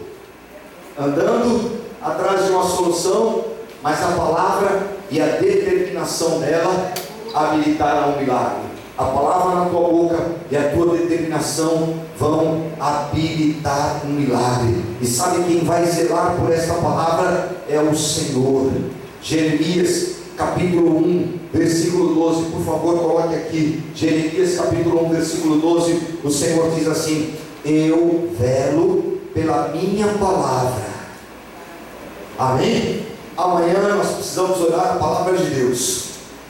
andando 0.98 1.80
atrás 2.00 2.44
de 2.44 2.50
uma 2.52 2.64
solução, 2.64 3.44
mas 3.82 4.02
a 4.02 4.08
palavra 4.08 4.82
e 5.10 5.20
a 5.20 5.26
determinação 5.26 6.40
dela 6.40 6.92
habilitará 7.34 8.08
um 8.08 8.20
milagre. 8.20 8.72
A 8.96 9.04
palavra 9.04 9.54
na 9.54 9.70
tua 9.70 9.88
boca 9.88 10.18
e 10.50 10.56
a 10.56 10.70
tua 10.70 10.96
determinação 10.96 11.94
vão 12.18 12.66
habilitar 12.78 14.02
um 14.04 14.10
milagre. 14.10 14.84
E 15.00 15.06
sabe 15.06 15.44
quem 15.44 15.64
vai 15.64 15.84
zelar 15.86 16.36
por 16.36 16.52
esta 16.52 16.74
palavra? 16.74 17.50
É 17.68 17.80
o 17.80 17.94
Senhor. 17.96 18.70
Jeremias 19.22 20.21
capítulo 20.36 20.98
1, 20.98 21.40
versículo 21.52 22.14
12, 22.14 22.50
por 22.50 22.64
favor, 22.64 22.98
coloque 22.98 23.34
aqui. 23.34 23.82
Jeremias 23.94 24.56
capítulo 24.56 25.04
1, 25.06 25.08
versículo 25.10 25.56
12. 25.56 26.00
O 26.24 26.30
Senhor 26.30 26.70
diz 26.74 26.86
assim: 26.88 27.34
Eu 27.64 28.30
velo 28.38 29.20
pela 29.34 29.68
minha 29.68 30.08
palavra. 30.08 30.92
Amém? 32.38 33.06
Amanhã 33.36 33.96
nós 33.96 34.14
precisamos 34.14 34.60
orar 34.60 34.96
a 34.96 34.98
palavra 34.98 35.36
de 35.36 35.46
Deus. 35.46 36.04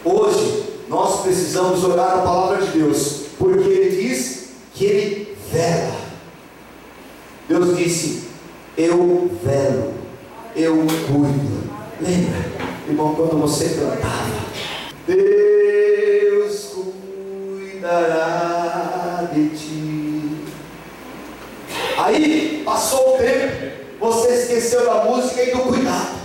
Hoje 0.04 0.64
nós 0.88 1.22
precisamos 1.22 1.84
orar 1.84 2.18
a 2.18 2.22
palavra 2.22 2.66
de 2.66 2.78
Deus, 2.78 3.22
porque 3.38 3.68
Ele 3.68 4.08
diz 4.08 4.48
que 4.74 4.84
Ele 4.84 5.36
vela. 5.50 5.94
Deus 7.48 7.76
disse: 7.76 8.24
Eu 8.76 9.30
velo, 9.42 9.92
eu 10.56 10.76
cuido. 11.06 11.62
Lembra, 12.00 12.51
irmão, 12.88 13.14
quando 13.14 13.40
você 13.40 13.68
cantava: 13.70 14.42
Deus 15.06 16.74
cuidará 17.80 19.28
de 19.32 19.48
ti. 19.50 20.44
Aí 21.98 22.62
passou 22.64 23.14
o 23.14 23.18
tempo, 23.18 23.72
você 24.00 24.28
esqueceu 24.34 24.86
da 24.86 25.04
música 25.04 25.42
e 25.42 25.52
do 25.52 25.58
cuidado. 25.60 26.22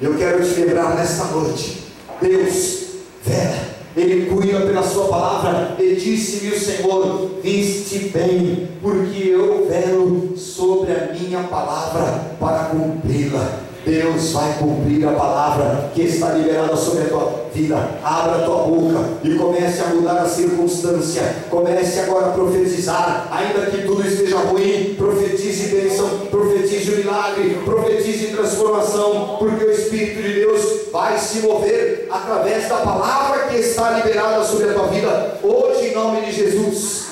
Eu 0.00 0.16
quero 0.16 0.42
te 0.42 0.60
lembrar 0.60 0.94
nesta 0.94 1.24
noite: 1.24 1.84
Deus 2.20 2.86
vela. 3.24 3.68
Ele 3.96 4.26
cuida 4.26 4.60
pela 4.60 4.82
sua 4.82 5.08
palavra, 5.08 5.74
e 5.78 5.96
disse-me 5.96 6.52
o 6.52 6.58
Senhor: 6.58 7.40
Viste 7.42 8.10
bem, 8.10 8.68
porque 8.80 9.28
eu 9.28 9.66
velo 9.68 10.36
sobre 10.36 10.92
a 10.92 11.12
minha 11.12 11.42
palavra 11.44 12.36
para 12.38 12.66
cumpri-la. 12.66 13.67
Deus 13.88 14.32
vai 14.32 14.52
cumprir 14.58 15.08
a 15.08 15.12
palavra 15.12 15.90
que 15.94 16.02
está 16.02 16.34
liberada 16.34 16.76
sobre 16.76 17.04
a 17.04 17.08
tua 17.08 17.46
vida. 17.54 17.76
Abra 18.04 18.36
a 18.36 18.44
tua 18.44 18.64
boca 18.64 19.02
e 19.24 19.34
comece 19.34 19.80
a 19.80 19.86
mudar 19.86 20.18
a 20.18 20.28
circunstância. 20.28 21.22
Comece 21.48 22.00
agora 22.00 22.26
a 22.26 22.32
profetizar, 22.32 23.28
ainda 23.30 23.70
que 23.70 23.86
tudo 23.86 24.06
esteja 24.06 24.36
ruim. 24.40 24.94
Profetize 24.98 25.74
bênção, 25.74 26.06
profetize 26.30 26.90
o 26.90 26.96
milagre, 26.98 27.62
profetize 27.64 28.26
transformação, 28.26 29.36
porque 29.38 29.64
o 29.64 29.70
Espírito 29.70 30.22
de 30.22 30.34
Deus 30.34 30.92
vai 30.92 31.18
se 31.18 31.38
mover 31.40 32.08
através 32.10 32.68
da 32.68 32.76
palavra 32.76 33.46
que 33.46 33.56
está 33.56 33.92
liberada 33.92 34.44
sobre 34.44 34.68
a 34.68 34.74
tua 34.74 34.86
vida 34.88 35.38
hoje, 35.42 35.88
em 35.88 35.94
nome 35.94 36.26
de 36.26 36.32
Jesus. 36.32 37.06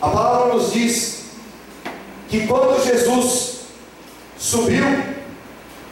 A 0.00 0.08
palavra 0.08 0.54
nos 0.54 0.72
diz 0.72 1.24
que 2.30 2.46
quando 2.46 2.82
Jesus 2.82 3.60
subiu 4.38 5.13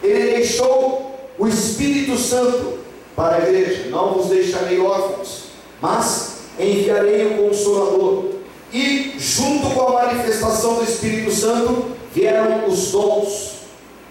ele 0.03 0.33
deixou 0.35 1.15
o 1.39 1.47
Espírito 1.47 2.17
Santo 2.17 2.79
para 3.15 3.37
a 3.37 3.49
igreja. 3.49 3.89
Não 3.89 4.13
vos 4.13 4.27
deixarei 4.27 4.79
órfãos, 4.79 5.45
mas 5.81 6.39
enviarei 6.59 7.25
o 7.27 7.47
Consolador. 7.47 8.25
E 8.71 9.15
junto 9.17 9.69
com 9.69 9.81
a 9.81 10.05
manifestação 10.05 10.75
do 10.75 10.83
Espírito 10.83 11.31
Santo 11.31 11.91
vieram 12.13 12.67
os 12.67 12.91
dons. 12.91 13.53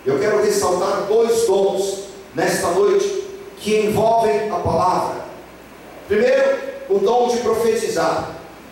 Eu 0.07 0.19
quero 0.19 0.43
ressaltar 0.43 1.03
dois 1.09 1.47
dons 1.47 2.05
nesta 2.35 2.69
noite 2.69 3.25
que 3.59 3.81
envolvem 3.81 4.51
a 4.51 4.57
palavra. 4.57 5.23
Primeiro, 6.09 6.59
o 6.89 6.99
dom 6.99 7.29
de 7.29 7.39
profetizar. 7.39 8.31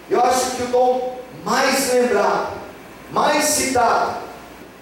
Eu 0.08 0.20
acho 0.20 0.56
que 0.56 0.62
o 0.62 0.66
dom 0.68 1.16
mais 1.44 1.92
lembrado, 1.92 2.54
mais 3.12 3.44
citado, 3.44 4.18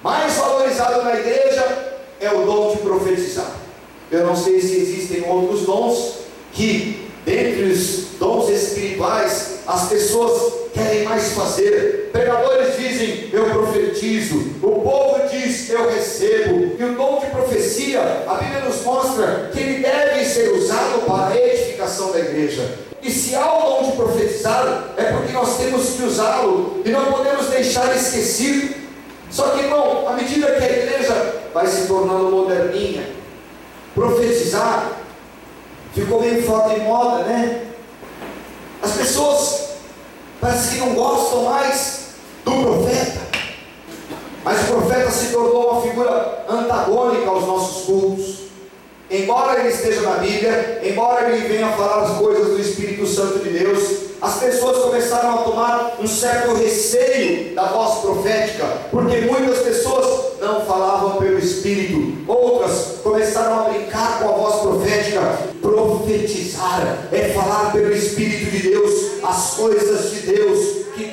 mais 0.03 0.35
valorizado 0.35 1.03
na 1.03 1.15
igreja 1.15 1.88
é 2.21 2.31
o 2.33 2.45
dom 2.45 2.73
de 2.73 2.79
profetizar. 2.79 3.53
Eu 4.11 4.27
não 4.27 4.35
sei 4.35 4.61
se 4.61 4.77
existem 4.77 5.29
outros 5.29 5.63
dons 5.63 6.15
que, 6.53 7.09
dentre 7.25 7.65
os 7.65 8.17
dons 8.19 8.49
espirituais, 8.49 9.59
as 9.67 9.89
pessoas 9.89 10.53
querem 10.73 11.05
mais 11.05 11.33
fazer. 11.33 12.09
Pregadores 12.13 12.77
dizem, 12.77 13.29
eu 13.33 13.51
profetizo. 13.51 14.37
O 14.63 14.81
povo 14.81 15.29
diz, 15.31 15.69
eu 15.69 15.91
recebo. 15.91 16.77
E 16.79 16.85
o 16.85 16.95
dom 16.95 17.21
de 17.21 17.27
profecia, 17.27 18.01
a 18.27 18.35
Bíblia 18.35 18.61
nos 18.61 18.83
mostra 18.83 19.51
que 19.53 19.61
ele 19.61 19.83
deve 19.83 20.25
ser 20.25 20.53
usado 20.53 21.03
para 21.07 21.35
a 21.35 21.37
edificação 21.37 22.13
da 22.13 22.21
igreja. 22.21 22.79
E 23.03 23.11
se 23.11 23.35
há 23.35 23.47
o 23.47 23.83
dom 23.83 23.91
de 23.91 23.97
profetizar, 23.97 24.95
é 24.97 25.05
porque 25.05 25.33
nós 25.33 25.57
temos 25.59 25.91
que 25.91 26.03
usá-lo 26.03 26.81
e 26.85 26.91
não 26.91 27.13
podemos 27.13 27.47
deixar 27.47 27.95
esquecido. 27.95 28.75
Só 29.31 29.51
que, 29.51 29.65
irmão, 29.65 30.09
à 30.09 30.15
medida 30.15 30.47
que 30.53 30.65
a 30.65 30.71
igreja 30.71 31.38
vai 31.59 31.67
se 31.67 31.89
tornando 31.89 32.31
moderninha, 32.31 33.05
profetizar 33.93 34.93
ficou 35.93 36.21
meio 36.21 36.41
fora 36.45 36.73
de 36.73 36.81
moda, 36.83 37.25
né? 37.25 37.67
As 38.81 38.93
pessoas 38.93 39.71
parece 40.41 40.77
que 40.77 40.81
não 40.81 40.95
gostam 40.95 41.43
mais 41.45 42.11
do 42.45 42.53
profeta, 42.53 43.21
mas 44.45 44.61
o 44.63 44.73
profeta 44.73 45.11
se 45.11 45.33
tornou 45.33 45.73
uma 45.73 45.83
figura 45.83 46.45
antagônica 46.49 47.29
aos 47.29 47.45
nossos 47.45 47.87
cultos. 47.87 48.39
Embora 49.11 49.59
ele 49.59 49.71
esteja 49.71 50.03
na 50.03 50.19
Bíblia, 50.19 50.81
embora 50.85 51.29
ele 51.29 51.49
venha 51.49 51.73
falar 51.73 52.05
as 52.05 52.19
coisas 52.19 52.49
do 52.49 52.61
Espírito 52.61 53.05
Santo 53.07 53.39
de 53.41 53.59
Deus, 53.59 54.09
as 54.21 54.37
pessoas 54.37 54.85
começaram 54.85 55.35
a 55.35 55.39
tomar 55.39 55.97
um 55.99 56.07
certo 56.07 56.55
receio 56.55 57.55
da 57.55 57.65
voz 57.65 58.01
profética, 58.01 58.65
porque 58.91 59.23
muitas 59.23 59.59
pessoas 59.59 60.38
não 60.41 60.65
falavam 60.65 61.17
pelo 61.19 61.39
Espírito, 61.39 62.15
outras 62.27 62.99
começaram 63.03 63.61
a 63.61 63.69
brincar 63.71 64.21
com 64.21 64.29
a 64.29 64.33
voz 64.33 64.57
profética. 64.61 65.21
Profetizar 65.61 67.09
é 67.13 67.29
falar 67.31 67.73
pelo 67.73 67.93
Espírito 67.93 68.51
de 68.51 68.69
Deus 68.69 69.23
as 69.23 69.55
coisas 69.55 70.11
de 70.11 70.21
Deus 70.21 70.68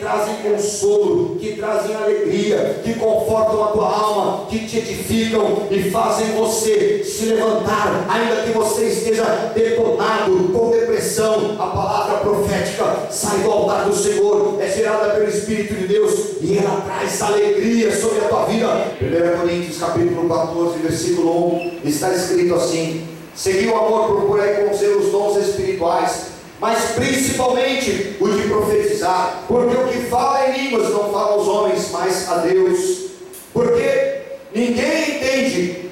trazem 0.05 0.35
consolo, 0.35 1.35
que 1.39 1.53
trazem 1.53 1.95
alegria, 1.95 2.79
que 2.83 2.93
confortam 2.93 3.63
a 3.63 3.67
tua 3.69 3.91
alma, 3.91 4.45
que 4.47 4.59
te 4.59 4.77
edificam 4.77 5.63
e 5.71 5.89
fazem 5.89 6.27
você 6.33 7.03
se 7.03 7.25
levantar, 7.25 8.05
ainda 8.07 8.43
que 8.43 8.51
você 8.51 8.85
esteja 8.85 9.23
detonado, 9.55 10.51
com 10.53 10.69
depressão. 10.69 11.55
A 11.57 11.65
palavra 11.65 12.17
profética 12.19 13.07
sai 13.09 13.39
do 13.39 13.49
altar 13.49 13.85
do 13.85 13.95
Senhor, 13.95 14.59
é 14.61 14.69
gerada 14.69 15.15
pelo 15.15 15.27
Espírito 15.27 15.73
de 15.73 15.87
Deus 15.87 16.13
e 16.39 16.55
ela 16.55 16.81
traz 16.81 17.19
alegria 17.23 17.91
sobre 17.99 18.19
a 18.19 18.27
tua 18.27 18.45
vida. 18.45 18.67
1 19.01 19.39
Coríntios 19.41 19.79
capítulo 19.79 20.29
14, 20.29 20.77
versículo 20.83 21.55
1, 21.55 21.79
está 21.83 22.13
escrito 22.13 22.53
assim: 22.53 23.07
Segui 23.33 23.69
o 23.69 23.75
amor, 23.75 24.15
procurei 24.15 24.53
com 24.53 24.71
os 24.71 25.11
dons 25.11 25.37
espirituais 25.37 26.34
mas 26.59 26.91
principalmente 26.91 28.15
o 28.19 28.29
de 28.29 28.47
profetizar, 28.47 29.43
porque 29.47 29.75
o 29.75 29.87
que 29.87 30.09
fala 30.09 30.49
em 30.49 30.63
línguas 30.63 30.89
não 30.89 31.11
fala 31.11 31.33
aos 31.33 31.47
homens, 31.47 31.89
mas 31.91 32.29
a 32.29 32.37
Deus, 32.37 33.11
porque 33.53 34.21
ninguém 34.53 35.15
entende, 35.15 35.89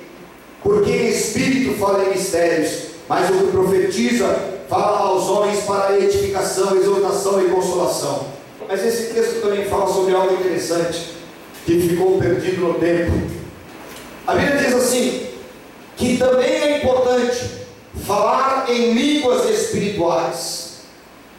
porque 0.62 0.92
em 0.92 1.10
espírito 1.10 1.78
fala 1.78 2.06
em 2.06 2.12
mistérios, 2.12 2.84
mas 3.08 3.30
o 3.30 3.34
que 3.34 3.52
profetiza 3.52 4.54
fala 4.70 5.00
aos 5.00 5.30
homens 5.30 5.60
para 5.66 6.00
edificação, 6.00 6.78
exortação 6.78 7.46
e 7.46 7.50
consolação. 7.50 8.28
Mas 8.68 8.86
esse 8.86 9.14
texto 9.14 9.42
também 9.42 9.66
fala 9.66 9.88
sobre 9.92 10.16
algo 10.16 10.34
interessante 10.34 11.10
que 11.66 11.80
ficou 11.82 12.18
perdido 12.18 12.62
no 12.62 12.74
tempo. 12.76 13.12
A 14.26 14.34
Bíblia 14.34 14.58
diz 14.58 14.74
assim: 14.74 15.28
que 15.98 16.18
também 16.18 16.50
é 16.50 16.78
importante 16.78 17.63
falar 18.02 18.66
em 18.70 18.94
línguas 18.94 19.50
espirituais. 19.50 20.64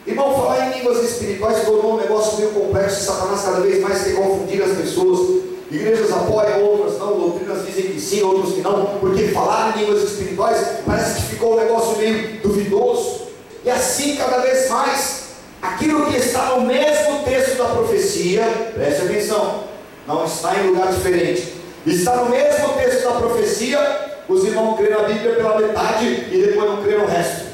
Irmão, 0.07 0.35
falar 0.35 0.67
em 0.67 0.77
línguas 0.79 1.03
espirituais 1.03 1.65
tornou 1.65 1.95
um 1.95 1.97
negócio 1.97 2.37
meio 2.37 2.51
complexo. 2.51 3.05
Satanás 3.05 3.41
cada 3.41 3.59
vez 3.59 3.81
mais 3.81 4.03
quer 4.03 4.15
confundir 4.15 4.61
as 4.63 4.77
pessoas. 4.77 5.43
Igrejas 5.69 6.11
apoiam, 6.11 6.63
outras 6.63 6.99
não. 6.99 7.19
Doutrinas 7.19 7.65
dizem 7.65 7.91
que 7.91 7.99
sim, 7.99 8.21
outros 8.21 8.53
que 8.53 8.61
não. 8.61 8.97
Porque 8.99 9.29
falar 9.29 9.75
em 9.75 9.81
línguas 9.81 10.03
espirituais 10.03 10.79
parece 10.85 11.15
que 11.15 11.27
ficou 11.29 11.53
um 11.53 11.59
negócio 11.59 11.97
meio 11.97 12.39
duvidoso. 12.41 13.25
E 13.63 13.69
assim, 13.69 14.15
cada 14.15 14.37
vez 14.39 14.69
mais, 14.69 15.23
aquilo 15.61 16.05
que 16.05 16.17
está 16.17 16.51
no 16.51 16.61
mesmo 16.61 17.23
texto 17.23 17.57
da 17.57 17.65
profecia, 17.65 18.43
preste 18.75 19.01
atenção, 19.01 19.63
não 20.07 20.23
está 20.23 20.55
em 20.55 20.67
lugar 20.67 20.93
diferente. 20.93 21.55
Está 21.85 22.15
no 22.17 22.29
mesmo 22.29 22.69
texto 22.73 23.03
da 23.03 23.11
profecia, 23.11 24.14
os 24.27 24.43
irmãos 24.43 24.77
creem 24.77 24.91
na 24.91 25.03
Bíblia 25.03 25.35
pela 25.35 25.59
metade 25.59 26.05
e 26.05 26.45
depois 26.45 26.69
não 26.69 26.83
creem 26.83 26.99
no 26.99 27.05
resto. 27.05 27.45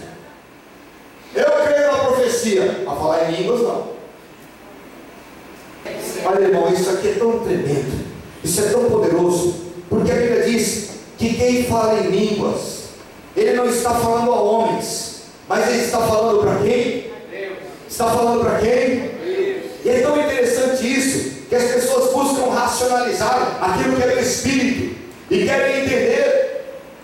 Eu 1.35 1.51
creio 1.65 1.91
na 1.91 1.97
profecia, 1.99 2.83
a 2.87 2.95
falar 2.95 3.29
em 3.29 3.35
línguas 3.35 3.61
não. 3.61 3.91
Olha, 6.25 6.45
irmão, 6.45 6.71
isso 6.71 6.89
aqui 6.89 7.09
é 7.09 7.13
tão 7.13 7.39
tremendo, 7.39 8.05
isso 8.43 8.61
é 8.61 8.69
tão 8.69 8.85
poderoso, 8.85 9.55
porque 9.89 10.11
a 10.11 10.15
Bíblia 10.15 10.43
diz 10.43 10.91
que 11.17 11.33
quem 11.33 11.65
fala 11.65 11.99
em 11.99 12.09
línguas, 12.09 12.81
ele 13.35 13.53
não 13.53 13.67
está 13.67 13.91
falando 13.95 14.31
a 14.31 14.41
homens, 14.41 15.23
mas 15.47 15.67
ele 15.67 15.83
está 15.83 15.99
falando 15.99 16.41
para 16.41 16.55
quem? 16.63 17.11
Está 17.89 18.07
falando 18.07 18.41
para 18.41 18.59
quem? 18.59 19.11
E 19.83 19.89
é 19.89 20.01
tão 20.01 20.19
interessante 20.19 20.85
isso, 20.85 21.31
que 21.49 21.55
as 21.55 21.63
pessoas 21.63 22.13
buscam 22.13 22.49
racionalizar 22.49 23.57
aquilo 23.61 23.97
que 23.97 24.03
é 24.03 24.07
do 24.07 24.19
Espírito 24.19 24.95
e 25.29 25.45
querem 25.45 25.83
entender. 25.83 26.40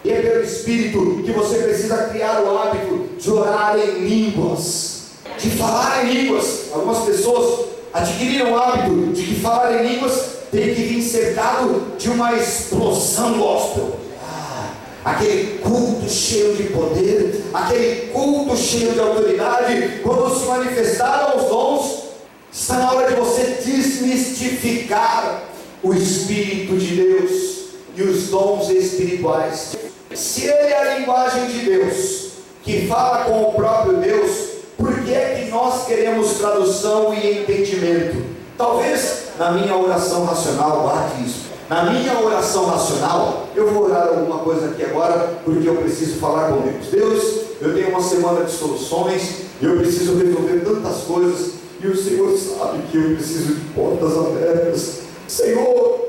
E 0.03 0.11
é 0.11 0.21
pelo 0.21 0.43
Espírito 0.43 1.21
que 1.25 1.31
você 1.31 1.57
precisa 1.57 1.97
criar 2.05 2.41
o 2.41 2.57
hábito 2.57 3.09
de 3.19 3.31
orar 3.31 3.77
em 3.77 4.07
línguas, 4.07 5.01
de 5.37 5.49
falar 5.51 6.05
em 6.05 6.13
línguas. 6.13 6.71
Algumas 6.71 6.99
pessoas 6.99 7.65
adquiriram 7.93 8.51
o 8.51 8.57
hábito 8.57 9.11
de 9.13 9.23
que 9.23 9.35
falar 9.39 9.83
em 9.83 9.95
línguas 9.95 10.37
tem 10.51 10.73
que 10.73 10.81
vir 10.81 11.01
cercado 11.01 11.97
de 11.97 12.09
uma 12.09 12.33
explosão 12.35 13.37
gospel. 13.37 13.97
Ah, 14.23 14.71
aquele 15.03 15.59
culto 15.59 16.09
cheio 16.09 16.55
de 16.55 16.63
poder, 16.63 17.43
aquele 17.53 18.07
culto 18.11 18.55
cheio 18.55 18.93
de 18.93 18.99
autoridade, 18.99 19.99
quando 20.03 20.39
se 20.39 20.45
manifestaram 20.45 21.37
os 21.37 21.49
dons, 21.49 22.03
está 22.51 22.77
na 22.77 22.91
hora 22.93 23.09
de 23.09 23.15
você 23.19 23.57
desmistificar 23.65 25.43
o 25.83 25.93
Espírito 25.93 26.77
de 26.77 26.95
Deus 26.95 27.66
e 27.97 28.03
os 28.03 28.29
dons 28.29 28.69
espirituais. 28.69 29.75
Se 30.13 30.45
ele 30.45 30.69
é 30.69 30.77
a 30.77 30.99
linguagem 30.99 31.47
de 31.47 31.65
Deus, 31.65 32.27
que 32.63 32.87
fala 32.87 33.25
com 33.25 33.41
o 33.41 33.53
próprio 33.53 33.97
Deus, 33.97 34.49
por 34.77 34.93
que 35.03 35.13
é 35.13 35.41
que 35.41 35.49
nós 35.49 35.85
queremos 35.87 36.33
tradução 36.33 37.13
e 37.13 37.41
entendimento? 37.41 38.23
Talvez 38.55 39.23
na 39.39 39.51
minha 39.51 39.75
oração 39.75 40.25
racional, 40.25 40.81
guarde 40.83 41.25
isso. 41.25 41.47
Na 41.69 41.83
minha 41.91 42.17
oração 42.19 42.65
racional, 42.65 43.47
eu 43.55 43.71
vou 43.71 43.85
orar 43.85 44.07
alguma 44.07 44.39
coisa 44.39 44.67
aqui 44.67 44.85
agora, 44.85 45.33
porque 45.43 45.67
eu 45.67 45.75
preciso 45.75 46.19
falar 46.19 46.49
com 46.49 46.61
Deus. 46.61 46.87
Deus, 46.91 47.41
eu 47.59 47.73
tenho 47.73 47.89
uma 47.89 48.01
semana 48.01 48.45
de 48.45 48.51
soluções, 48.51 49.41
eu 49.61 49.77
preciso 49.77 50.17
resolver 50.17 50.61
tantas 50.63 51.01
coisas, 51.01 51.53
e 51.81 51.87
o 51.87 51.97
Senhor 51.97 52.37
sabe 52.37 52.79
que 52.89 52.97
eu 52.97 53.15
preciso 53.15 53.55
de 53.55 53.61
portas 53.71 54.17
abertas. 54.17 54.99
Senhor, 55.27 55.99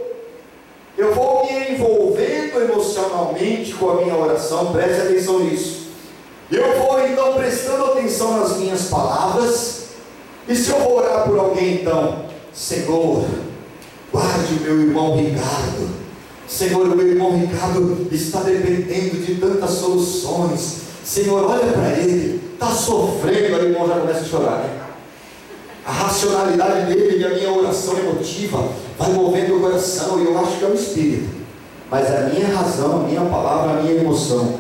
eu 0.97 1.15
vou 1.15 1.48
envolvendo 1.73 2.61
emocionalmente 2.61 3.75
com 3.75 3.91
a 3.91 3.95
minha 3.97 4.17
oração, 4.17 4.73
preste 4.73 5.03
atenção 5.03 5.41
nisso. 5.41 5.89
Eu 6.51 6.79
vou 6.79 7.07
então 7.07 7.35
prestando 7.35 7.85
atenção 7.85 8.39
nas 8.39 8.57
minhas 8.57 8.85
palavras, 8.85 9.89
e 10.49 10.57
se 10.57 10.71
eu 10.71 10.81
vou 10.81 10.97
orar 10.97 11.29
por 11.29 11.39
alguém 11.39 11.75
então, 11.75 12.25
Senhor, 12.55 13.25
guarde 14.11 14.55
o 14.55 14.61
meu 14.63 14.81
irmão 14.81 15.17
Ricardo. 15.17 15.89
Senhor, 16.49 16.87
o 16.87 16.97
meu 16.97 17.07
irmão 17.07 17.39
Ricardo 17.39 18.09
está 18.11 18.41
dependendo 18.41 19.19
de 19.19 19.35
tantas 19.35 19.71
soluções. 19.73 20.79
Senhor, 21.05 21.45
olha 21.45 21.71
para 21.73 21.91
ele, 21.99 22.41
está 22.55 22.71
sofrendo, 22.71 23.59
o 23.59 23.65
irmão 23.65 23.87
já 23.87 24.01
começa 24.01 24.21
a 24.21 24.25
chorar, 24.25 24.59
né? 24.61 24.81
A 25.85 25.93
racionalidade 25.93 26.87
dele 26.87 27.19
e 27.19 27.25
a 27.25 27.31
minha 27.31 27.53
oração 27.53 27.99
emotiva 27.99 28.67
vai 28.99 29.13
movendo 29.13 29.57
o 29.57 29.61
coração, 29.61 30.21
e 30.21 30.25
eu 30.25 30.39
acho 30.39 30.59
que 30.59 30.65
é 30.65 30.69
o 30.69 30.75
Espírito. 30.75 31.29
Mas 31.91 32.07
a 32.07 32.29
minha 32.29 32.49
razão, 32.49 33.01
a 33.01 33.09
minha 33.09 33.23
palavra, 33.23 33.79
a 33.79 33.83
minha 33.83 33.95
emoção. 33.95 34.55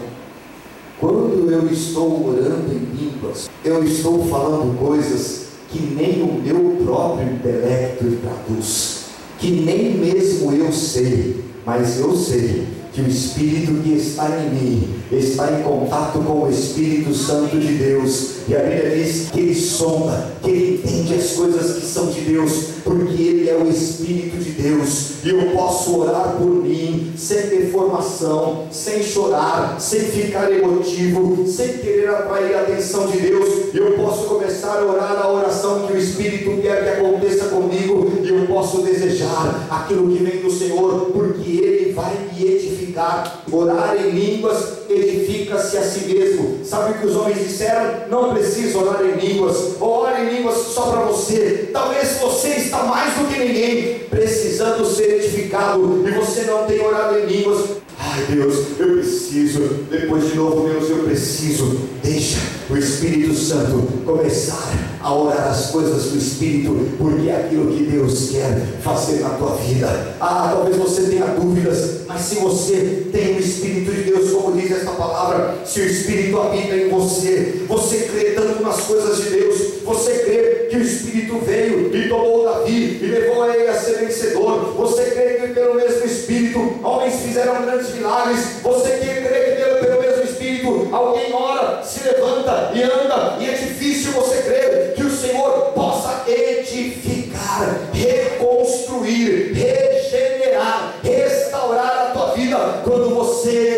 Quando 0.99 1.51
eu 1.51 1.67
estou 1.71 2.29
orando 2.29 2.73
em 2.73 2.97
línguas, 2.97 3.49
eu 3.65 3.85
estou 3.85 4.25
falando 4.27 4.79
coisas 4.79 5.49
que 5.71 5.81
nem 5.81 6.23
o 6.23 6.41
meu 6.43 6.85
próprio 6.85 7.31
intelecto 7.31 8.05
traduz, 8.23 9.05
que 9.39 9.51
nem 9.51 9.95
mesmo 9.99 10.53
eu 10.53 10.73
sei, 10.73 11.45
mas 11.65 12.01
eu 12.01 12.17
sei 12.17 12.67
que 12.93 13.03
o 13.03 13.07
Espírito 13.07 13.81
que 13.83 13.93
está 13.93 14.29
em 14.41 14.51
mim 14.51 14.95
está 15.13 15.53
em 15.53 15.63
contato 15.63 16.19
com 16.21 16.45
o 16.45 16.51
Espírito 16.51 17.15
Santo 17.15 17.59
de 17.59 17.75
Deus. 17.75 18.38
E 18.49 18.57
a 18.57 18.61
Bíblia 18.61 18.97
diz 18.97 19.29
que 19.29 19.41
ele 19.41 19.55
sonda, 19.55 20.33
que 20.43 20.51
ele 20.51 20.75
entende 20.77 21.15
as 21.17 21.33
coisas 21.33 21.77
que 21.77 21.85
são 21.85 22.07
de 22.07 22.23
Deus, 22.23 22.69
porque 22.83 23.23
ele 23.23 23.51
é 23.51 23.55
o 23.55 23.69
Espírito 23.69 24.39
de 24.39 24.53
Deus. 24.53 25.23
E 25.23 25.29
eu 25.29 25.51
posso 25.51 25.99
orar 25.99 26.37
por 26.39 26.47
mim, 26.47 27.13
sem 27.15 27.43
ter 27.43 27.71
formação, 27.71 28.67
sem 28.71 29.03
chorar, 29.03 29.79
sem 29.79 30.01
ficar 30.01 30.51
emotivo, 30.51 31.47
sem 31.47 31.77
querer 31.77 32.09
atrair 32.09 32.55
a 32.55 32.63
atenção 32.63 33.07
de 33.09 33.19
Deus. 33.19 33.75
Eu 33.75 33.93
posso 33.99 34.25
começar 34.25 34.79
a 34.79 34.85
orar 34.87 35.21
a 35.21 35.31
oração 35.31 35.87
que 35.87 35.93
o 35.93 35.99
Espírito 35.99 36.63
quer 36.63 36.85
que 36.85 37.01
aconteça 37.01 37.51
comigo. 37.51 38.11
E 38.23 38.29
eu 38.31 38.47
posso 38.47 38.81
desejar 38.81 39.67
aquilo 39.71 40.11
que 40.11 40.25
vem 40.25 40.41
do 40.41 40.51
Senhor, 40.51 41.11
porque 41.13 41.51
Ele 41.51 41.93
vai 41.93 42.17
me 42.33 42.47
edificar. 42.47 43.38
Orar 43.51 43.97
em 43.97 44.11
línguas 44.11 44.79
edifica-se 44.89 45.77
a 45.77 45.83
si 45.83 46.01
mesmo. 46.07 46.65
Sabe 46.65 46.93
o 46.93 46.99
que 46.99 47.07
os 47.07 47.17
homens 47.17 47.39
disseram? 47.39 48.09
Não 48.11 48.33
precisa 48.35 48.79
orar 48.79 49.03
em 49.03 49.17
línguas, 49.17 49.81
ou 49.81 50.03
orar 50.03 50.23
em 50.23 50.37
línguas 50.37 50.57
só 50.57 50.91
para 50.91 51.01
você. 51.03 51.71
Talvez 51.73 52.19
você 52.21 52.49
está 52.49 52.85
mais 52.85 53.15
do 53.15 53.27
que 53.27 53.39
ninguém 53.39 53.99
precisando 54.11 54.85
ser 54.85 55.17
edificado 55.17 56.05
e 56.07 56.11
você 56.13 56.43
não 56.43 56.67
tem 56.67 56.81
orado 56.81 57.19
em 57.19 57.27
línguas. 57.27 57.79
Ai 58.11 58.25
Deus, 58.35 58.55
eu 58.79 58.95
preciso, 58.95 59.61
depois 59.91 60.31
de 60.31 60.37
novo, 60.37 60.67
Deus, 60.67 60.89
eu 60.89 61.05
preciso. 61.05 61.79
Deixa 62.03 62.39
o 62.71 62.77
Espírito 62.77 63.35
Santo 63.35 63.87
começar 64.03 64.73
a 65.03 65.15
orar 65.15 65.49
as 65.51 65.71
coisas 65.71 66.05
do 66.05 66.17
Espírito, 66.17 66.75
porque 66.97 67.29
é 67.29 67.37
aquilo 67.37 67.71
que 67.71 67.83
Deus 67.85 68.31
quer 68.31 68.67
fazer 68.83 69.21
na 69.21 69.31
tua 69.31 69.57
vida. 69.57 70.15
Ah, 70.19 70.53
talvez 70.55 70.77
você 70.77 71.03
tenha 71.03 71.27
dúvidas, 71.27 72.07
mas 72.09 72.23
se 72.23 72.37
você 72.37 73.09
tem 73.13 73.37
o 73.37 73.41
Espírito 73.41 73.93
de 73.93 74.03
Deus, 74.05 74.31
como 74.31 74.57
diz 74.59 74.71
esta 74.71 74.93
palavra, 74.93 75.59
se 75.67 75.81
o 75.81 75.87
Espírito 75.87 76.39
habita 76.39 76.75
em 76.75 76.89
você, 76.89 77.63
você 77.69 78.09
crê 78.11 78.31
tanto 78.31 78.63
nas 78.63 78.81
coisas 78.81 79.23
de 79.23 79.31
Deus, 79.31 79.59
você 79.85 80.13
crê 80.21 80.68
que 80.69 80.77
o 80.77 80.83
Espírito 80.83 81.39
veio 81.39 81.95
e 81.95 82.09
tomou 82.09 82.45
Davi 82.45 82.99
e 83.03 83.07
levou 83.07 83.43
a 83.43 83.57
ele 83.57 83.69
a 83.69 83.75
ser 83.75 83.99
vencedor, 83.99 84.75
você 84.77 85.11
crê 85.11 85.35
que 85.35 85.55
pelo 85.55 85.75
mesmo 85.75 86.05
Espírito 86.05 86.79
homens 86.83 87.21
fizeram 87.21 87.63
grandes 87.63 87.95
milagres, 87.95 88.61
você 88.63 88.91
crê 88.91 89.39
que 89.41 89.63
pelo, 89.63 89.79
pelo 89.79 90.01
mesmo 90.01 90.25
Espírito 90.25 90.89
alguém 90.93 91.33
ora, 91.33 91.83
se 91.83 92.05
levanta 92.05 92.71
e 92.75 92.83
anda, 92.83 93.37
e 93.41 93.49
é 93.49 93.53
difícil 93.53 94.13
você 94.13 94.43
crer 94.43 94.95
que 94.95 95.03
o 95.03 95.11
Senhor 95.11 95.73
possa 95.75 96.25
edificar, 96.31 97.91
reconstruir, 97.93 99.53
regenerar, 99.55 100.95
restaurar 101.03 102.09
a 102.09 102.11
tua 102.13 102.35
vida 102.35 102.59
quando 102.85 103.15
você 103.15 103.78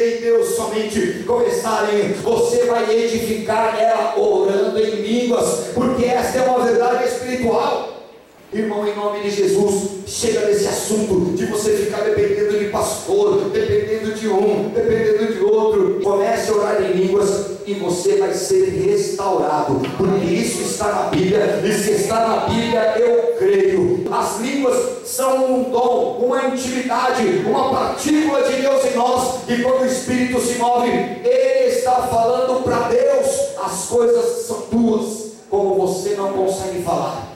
somente 0.71 1.25
começarem, 1.27 2.13
você 2.23 2.65
vai 2.67 2.89
edificar 2.95 3.77
ela 3.79 4.15
orando 4.17 4.79
em 4.79 5.03
línguas, 5.03 5.71
porque 5.75 6.05
esta 6.05 6.39
é 6.39 6.43
uma 6.49 6.65
verdade 6.65 7.09
espiritual. 7.09 7.89
Irmão, 8.53 8.87
em 8.87 8.97
nome 8.97 9.21
de 9.23 9.31
Jesus, 9.31 9.91
chega 10.07 10.47
nesse 10.47 10.67
assunto 10.67 11.37
de 11.37 11.47
você 11.47 11.71
ficar 11.77 12.03
dependendo 12.03 12.59
de 12.59 12.65
pastor, 12.67 13.49
dependendo 13.53 14.13
de 14.13 14.29
um, 14.29 14.71
dependendo 14.75 15.33
de 15.35 15.45
outro. 15.45 16.01
Comece 16.03 16.51
a 16.51 16.55
orar 16.55 16.83
em 16.83 16.93
línguas 16.93 17.47
e 17.67 17.75
você 17.75 18.17
vai 18.17 18.33
ser 18.33 18.69
restaurado, 18.71 19.81
porque 19.97 20.25
isso 20.25 20.63
está 20.63 20.87
na 20.87 21.03
Bíblia, 21.11 21.61
e 21.65 21.73
se 21.73 21.93
está 21.93 22.27
na 22.27 22.37
Bíblia, 22.49 22.95
eu 22.99 23.37
creio. 23.39 24.05
As 24.11 24.41
línguas 24.41 25.00
são 25.11 25.45
um 25.45 25.71
dom, 25.71 26.19
uma 26.21 26.47
intimidade, 26.47 27.43
uma 27.45 27.71
partícula 27.71 28.43
de 28.45 28.63
Deus 28.63 28.85
em 28.85 28.95
nós, 28.95 29.41
e 29.49 29.61
quando 29.61 29.83
o 29.83 29.87
Espírito 29.87 30.41
se 30.41 30.55
move, 30.55 30.89
ele 30.89 31.69
está 31.69 32.03
falando 32.03 32.63
para 32.63 32.89
Deus, 32.89 33.27
as 33.65 33.87
coisas 33.87 34.47
são 34.47 34.61
tuas, 34.63 35.33
como 35.51 35.75
você 35.75 36.11
não 36.11 36.33
consegue 36.33 36.83
falar. 36.85 37.27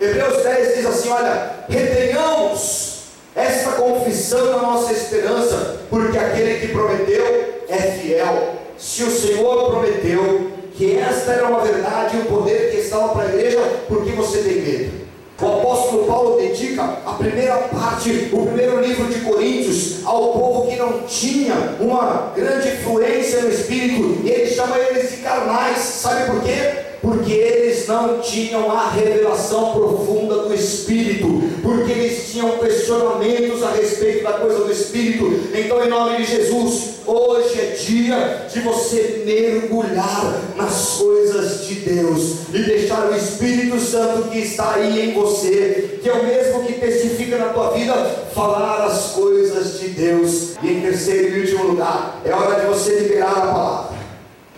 Hebreus 0.00 0.42
10 0.42 0.76
diz 0.76 0.86
assim: 0.86 1.10
Olha, 1.10 1.66
retenhamos 1.68 3.02
esta 3.36 3.72
confissão 3.72 4.46
na 4.52 4.62
nossa 4.62 4.92
esperança, 4.92 5.80
porque 5.90 6.16
aquele 6.16 6.66
que 6.66 6.72
prometeu 6.72 7.64
é 7.68 7.78
fiel. 8.00 8.54
Se 8.78 9.04
o 9.04 9.10
Senhor 9.10 9.70
prometeu 9.70 10.50
que 10.74 10.96
esta 10.96 11.32
era 11.32 11.48
uma 11.48 11.60
verdade 11.60 12.16
e 12.16 12.20
um 12.20 12.24
poder 12.24 12.70
que 12.70 12.78
estava 12.78 13.10
para 13.10 13.24
a 13.24 13.34
igreja, 13.34 13.60
por 13.86 14.02
que 14.04 14.10
você 14.12 14.38
tem 14.38 14.62
medo? 14.62 15.04
O 15.40 15.46
apóstolo 15.46 15.83
Paulo 16.14 16.36
dedica 16.36 16.98
a 17.04 17.14
primeira 17.14 17.56
parte, 17.56 18.30
o 18.32 18.46
primeiro 18.46 18.80
livro 18.80 19.06
de 19.06 19.18
Coríntios, 19.22 20.06
ao 20.06 20.32
povo 20.32 20.70
que 20.70 20.76
não 20.76 21.00
tinha 21.00 21.74
uma 21.80 22.32
grande 22.36 22.68
influência 22.68 23.42
no 23.42 23.50
Espírito, 23.50 24.20
e 24.22 24.30
ele 24.30 24.46
chama 24.46 24.78
eles 24.78 25.10
de 25.10 25.16
carnais, 25.16 25.76
sabe 25.78 26.30
por 26.30 26.40
quê? 26.44 26.83
Porque 27.04 27.32
eles 27.32 27.86
não 27.86 28.18
tinham 28.18 28.70
a 28.70 28.88
revelação 28.88 29.72
profunda 29.72 30.36
do 30.36 30.54
Espírito, 30.54 31.42
porque 31.62 31.92
eles 31.92 32.32
tinham 32.32 32.56
questionamentos 32.56 33.62
a 33.62 33.72
respeito 33.72 34.24
da 34.24 34.32
coisa 34.32 34.64
do 34.64 34.72
Espírito. 34.72 35.26
Então, 35.54 35.84
em 35.84 35.88
nome 35.90 36.16
de 36.16 36.24
Jesus, 36.24 36.94
hoje 37.06 37.60
é 37.60 37.76
dia 37.78 38.46
de 38.50 38.60
você 38.60 39.22
mergulhar 39.26 40.40
nas 40.56 40.94
coisas 40.98 41.66
de 41.66 41.74
Deus 41.74 42.36
e 42.54 42.62
deixar 42.62 43.10
o 43.10 43.14
Espírito 43.14 43.78
Santo 43.78 44.30
que 44.30 44.38
está 44.38 44.76
aí 44.76 45.10
em 45.10 45.12
você, 45.12 45.98
que 46.02 46.08
é 46.08 46.12
o 46.14 46.24
mesmo 46.24 46.64
que 46.64 46.72
testifica 46.72 47.36
na 47.36 47.50
tua 47.50 47.72
vida, 47.72 47.92
falar 48.34 48.86
as 48.86 49.10
coisas 49.12 49.78
de 49.78 49.88
Deus. 49.88 50.54
E 50.62 50.68
em 50.68 50.80
terceiro 50.80 51.36
e 51.36 51.40
último 51.40 51.64
lugar, 51.64 52.22
é 52.24 52.32
hora 52.32 52.62
de 52.62 52.66
você 52.66 53.00
liberar 53.00 53.30
a 53.30 53.40
palavra. 53.40 53.94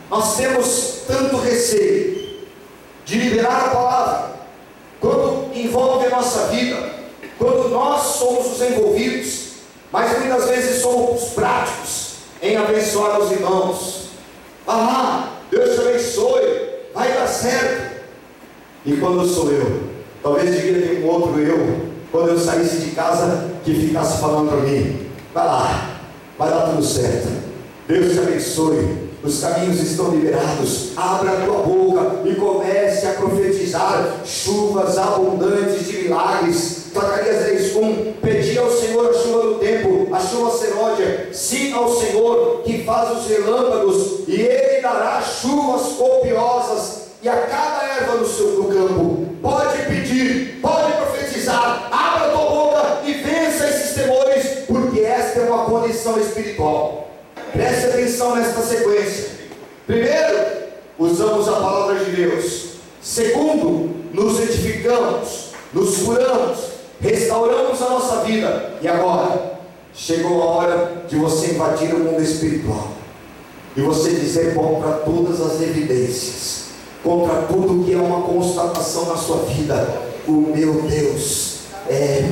Nós 0.09 0.37
temos 0.37 0.99
tanto 1.09 1.37
receio 1.39 2.16
de 3.07 3.19
liberar 3.21 3.67
a 3.67 3.71
palavra, 3.71 4.31
quando 5.01 5.57
envolve 5.57 6.07
a 6.07 6.11
nossa 6.11 6.49
vida, 6.49 6.91
quando 7.39 7.69
nós 7.69 8.03
somos 8.03 8.53
os 8.53 8.61
envolvidos, 8.61 9.47
mas 9.93 10.19
muitas 10.19 10.49
vezes 10.49 10.83
somos 10.83 11.31
práticos 11.31 12.17
em 12.43 12.57
abençoar 12.57 13.21
os 13.21 13.31
irmãos. 13.31 14.09
Ah, 14.67 15.29
Deus 15.51 15.77
te 15.77 15.81
abençoe, 15.83 16.69
vai 16.93 17.13
dar 17.13 17.29
certo. 17.29 17.97
E 18.85 18.97
quando 18.97 19.25
sou 19.25 19.53
eu, 19.53 19.83
talvez 20.21 20.51
devia 20.51 20.89
ter 20.89 21.05
um 21.05 21.09
outro 21.09 21.41
eu, 21.41 21.87
quando 22.11 22.31
eu 22.31 22.39
saísse 22.39 22.79
de 22.79 22.91
casa, 22.91 23.53
que 23.65 23.73
ficasse 23.73 24.21
falando 24.21 24.49
para 24.49 24.61
mim: 24.63 25.09
vai 25.33 25.47
lá, 25.47 25.99
vai 26.37 26.51
dar 26.51 26.71
tudo 26.71 26.85
certo. 26.85 27.29
Deus 27.87 28.13
te 28.13 28.19
abençoe. 28.19 29.06
Os 29.27 29.41
caminhos 29.41 29.81
estão 29.81 30.11
liberados. 30.11 30.93
Abra 30.97 31.33
a 31.33 31.45
tua 31.45 31.59
boca 31.59 32.21
e 32.25 32.37
comece 32.37 33.09
a 33.09 33.15
profetizar 33.15 34.21
chuvas 34.25 34.97
abundantes 34.97 35.85
de 35.85 36.05
milagres. 36.05 36.85
Zacarias 36.95 37.45
10:1 37.45 38.15
Pedi 38.23 38.57
ao 38.57 38.71
Senhor 38.71 39.11
a 39.11 39.13
chuva 39.13 39.43
do 39.43 39.55
tempo, 39.57 40.15
a 40.15 40.21
chuva 40.21 40.57
seródia. 40.57 41.29
Siga 41.33 41.75
ao 41.75 41.93
Senhor 41.93 42.63
que 42.65 42.85
faz 42.85 43.19
os 43.19 43.27
relâmpagos 43.27 44.29
e 44.29 44.41
ele 44.41 44.81
dará 44.81 45.21
chuvas 45.21 45.97
copiosas 45.99 47.07
e 47.21 47.29
a 47.29 47.37
cada 47.37 47.85
erva 47.85 48.19
no 48.19 48.27
seu 48.29 48.63
no 48.63 48.69
campo. 48.69 49.27
Pode 49.43 49.79
pedir, 49.87 50.61
pode 50.63 50.93
profetizar. 50.93 51.89
Abra 51.91 52.29
a 52.29 52.31
tua 52.31 52.49
boca 52.49 52.99
e 53.05 53.13
vença 53.15 53.67
esses 53.67 53.95
temores, 53.95 54.47
porque 54.69 55.01
esta 55.01 55.41
é 55.41 55.51
uma 55.51 55.65
condição 55.65 56.17
espiritual. 56.21 57.06
Preste 57.53 57.87
atenção 57.87 58.37
nesta 58.37 58.61
sequência. 58.63 59.31
Primeiro, 59.87 60.47
usamos 60.99 61.49
a 61.49 61.53
palavra 61.53 62.05
de 62.05 62.11
Deus. 62.11 62.67
Segundo, 63.01 63.95
nos 64.13 64.41
edificamos, 64.41 65.53
nos 65.73 65.99
curamos, 65.99 66.59
restauramos 67.01 67.81
a 67.83 67.91
nossa 67.91 68.17
vida. 68.25 68.73
E 68.83 68.89
agora, 68.89 69.59
chegou 69.95 70.43
a 70.43 70.47
hora 70.47 71.03
de 71.09 71.17
você 71.17 71.53
invadir 71.53 71.95
o 71.95 72.01
mundo 72.01 72.23
espiritual. 72.23 72.89
E 73.77 73.81
você 73.81 74.11
dizer 74.11 74.55
contra 74.55 74.93
todas 74.93 75.41
as 75.41 75.61
evidências, 75.61 76.65
contra 77.05 77.43
tudo 77.43 77.85
que 77.85 77.93
é 77.93 77.99
uma 77.99 78.23
constatação 78.23 79.07
na 79.07 79.17
sua 79.17 79.39
vida: 79.45 80.03
o 80.27 80.33
meu 80.33 80.83
Deus 80.83 81.59
é 81.89 82.23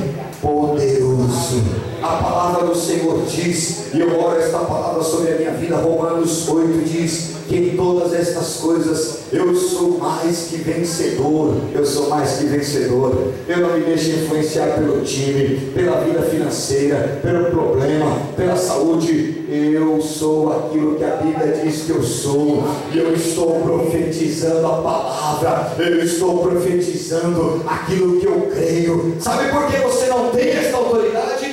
poderoso. 0.41 1.63
A 2.05 2.17
palavra 2.17 2.67
do 2.67 2.75
Senhor 2.75 3.25
diz, 3.25 3.85
e 3.91 3.99
eu 3.99 4.19
oro 4.19 4.39
esta 4.39 4.59
palavra 4.59 5.03
sobre 5.03 5.33
a 5.33 5.37
minha 5.37 5.51
vida, 5.53 5.77
Romanos 5.77 6.47
8 6.47 6.83
diz 6.85 7.31
que 7.47 7.55
em 7.57 7.75
todas 7.75 8.13
estas 8.13 8.57
coisas 8.57 9.21
eu 9.33 9.55
sou 9.55 9.97
mais 9.97 10.47
que 10.47 10.57
vencedor, 10.57 11.55
eu 11.73 11.83
sou 11.83 12.07
mais 12.07 12.33
que 12.33 12.45
vencedor. 12.45 13.33
Eu 13.47 13.57
não 13.57 13.73
me 13.73 13.85
deixo 13.85 14.11
influenciar 14.11 14.75
pelo 14.75 15.01
time, 15.01 15.71
pela 15.73 16.01
vida 16.01 16.21
financeira, 16.21 17.19
pelo 17.23 17.45
problema, 17.45 18.19
pela 18.37 18.55
saúde. 18.55 19.43
Eu 19.49 19.99
sou 19.99 20.51
aquilo 20.51 20.95
que 20.95 21.03
a 21.03 21.15
Bíblia 21.15 21.59
diz 21.63 21.83
que 21.83 21.89
eu 21.89 22.03
sou. 22.03 22.63
Eu 22.93 23.15
estou 23.15 23.61
profetizando 23.61 24.65
a 24.65 24.81
palavra. 24.81 25.75
Eu 25.79 26.03
estou 26.03 26.39
profetizando 26.39 27.63
aquilo 27.65 28.19
que 28.19 28.27
eu 28.27 28.47
creio. 28.53 29.15
Sabe 29.19 29.49
por 29.49 29.65
que 29.67 29.77
você 29.77 30.05
não 30.05 30.29
tem 30.29 30.49
esta 30.49 30.77
autoridade? 30.77 31.44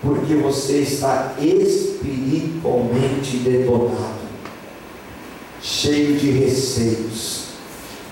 Porque 0.00 0.34
você 0.34 0.78
está 0.78 1.34
espiritualmente 1.40 3.38
detonado 3.38 4.28
cheio 5.60 6.16
de 6.16 6.30
receios, 6.30 7.48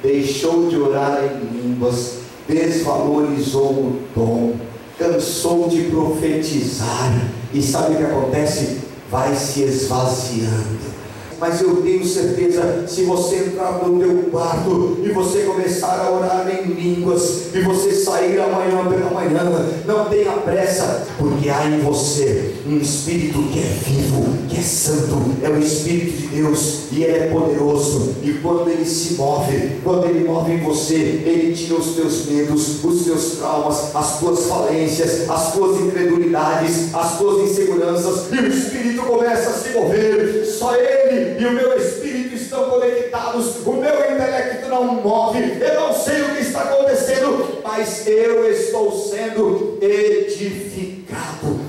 deixou 0.03 0.69
de 0.69 0.77
orar 0.77 1.23
em 1.25 1.39
línguas, 1.57 2.19
desvalorizou 2.49 3.71
o 3.71 4.01
dom, 4.15 4.57
cansou 4.99 5.69
de 5.69 5.83
profetizar, 5.83 7.31
e 7.55 7.63
sabe 7.63 7.95
o 7.95 7.99
que 7.99 8.03
acontece? 8.03 8.81
Vai 9.11 9.37
se 9.37 9.63
esvaziando 9.63 10.96
mas 11.39 11.61
eu 11.61 11.77
tenho 11.77 12.05
certeza, 12.05 12.85
se 12.87 13.05
você 13.05 13.37
entrar 13.37 13.73
no 13.87 13.99
teu 13.99 14.31
quarto 14.31 14.99
e 15.03 15.09
você 15.11 15.41
começar 15.41 16.01
a 16.01 16.11
orar 16.11 16.47
em 16.49 16.73
línguas, 16.73 17.55
e 17.55 17.61
você 17.61 17.93
sair 17.93 18.41
amanhã 18.41 18.87
pela 18.89 19.11
manhã, 19.11 19.43
não 19.87 20.07
tenha 20.07 20.33
pressa, 20.33 21.07
porque 21.19 21.49
há 21.49 21.67
em 21.67 21.81
você 21.81 22.56
um 22.69 22.79
Espírito 22.79 23.43
que 23.53 23.61
é 23.61 23.77
vivo, 23.85 24.25
que 24.49 24.59
é 24.59 24.63
santo, 24.63 25.17
é 25.43 25.49
o 25.49 25.59
Espírito 25.59 26.17
de 26.17 26.27
Deus, 26.29 26.85
e 26.91 27.05
ele 27.05 27.19
é 27.19 27.27
poderoso, 27.29 28.15
e 28.23 28.33
quando 28.35 28.69
ele 28.69 28.85
se 28.85 29.15
move, 29.15 29.73
quando 29.85 30.07
ele 30.07 30.27
move 30.27 30.53
em 30.53 30.61
você, 30.61 30.95
ele 30.95 31.55
tira 31.55 31.77
os 31.77 31.95
teus 31.95 32.27
medos, 32.27 32.85
os 32.85 33.05
teus 33.05 33.37
traumas, 33.37 33.95
as 33.95 34.19
tuas 34.19 34.47
falências, 34.47 35.29
as 35.31 35.53
tuas 35.53 35.81
incredulidades, 35.81 36.95
as 36.95 37.19
tuas 37.19 37.51
inseguranças, 37.51 38.33
e 38.33 38.37
o 38.37 38.47
Espírito 38.49 39.03
começa 39.03 39.51
a 39.51 39.53
se 39.53 39.71
mover, 39.71 40.45
só 40.47 40.75
ele 40.75 41.41
e 41.41 41.47
o 41.47 41.53
meu 41.53 41.77
espírito 41.77 42.35
estão 42.35 42.71
conectados, 42.71 43.57
o 43.65 43.73
meu 43.73 44.13
intelecto 44.13 44.69
não 44.69 44.95
move, 45.03 45.39
eu 45.39 45.81
não 45.81 45.95
sei 45.95 46.23
o 46.23 46.35
que 46.35 46.43
está 46.43 46.63
acontecendo, 46.63 47.61
mas 47.63 48.07
eu 48.07 48.51
estou 48.51 48.91
sendo 48.93 49.79
edificado 49.81 51.66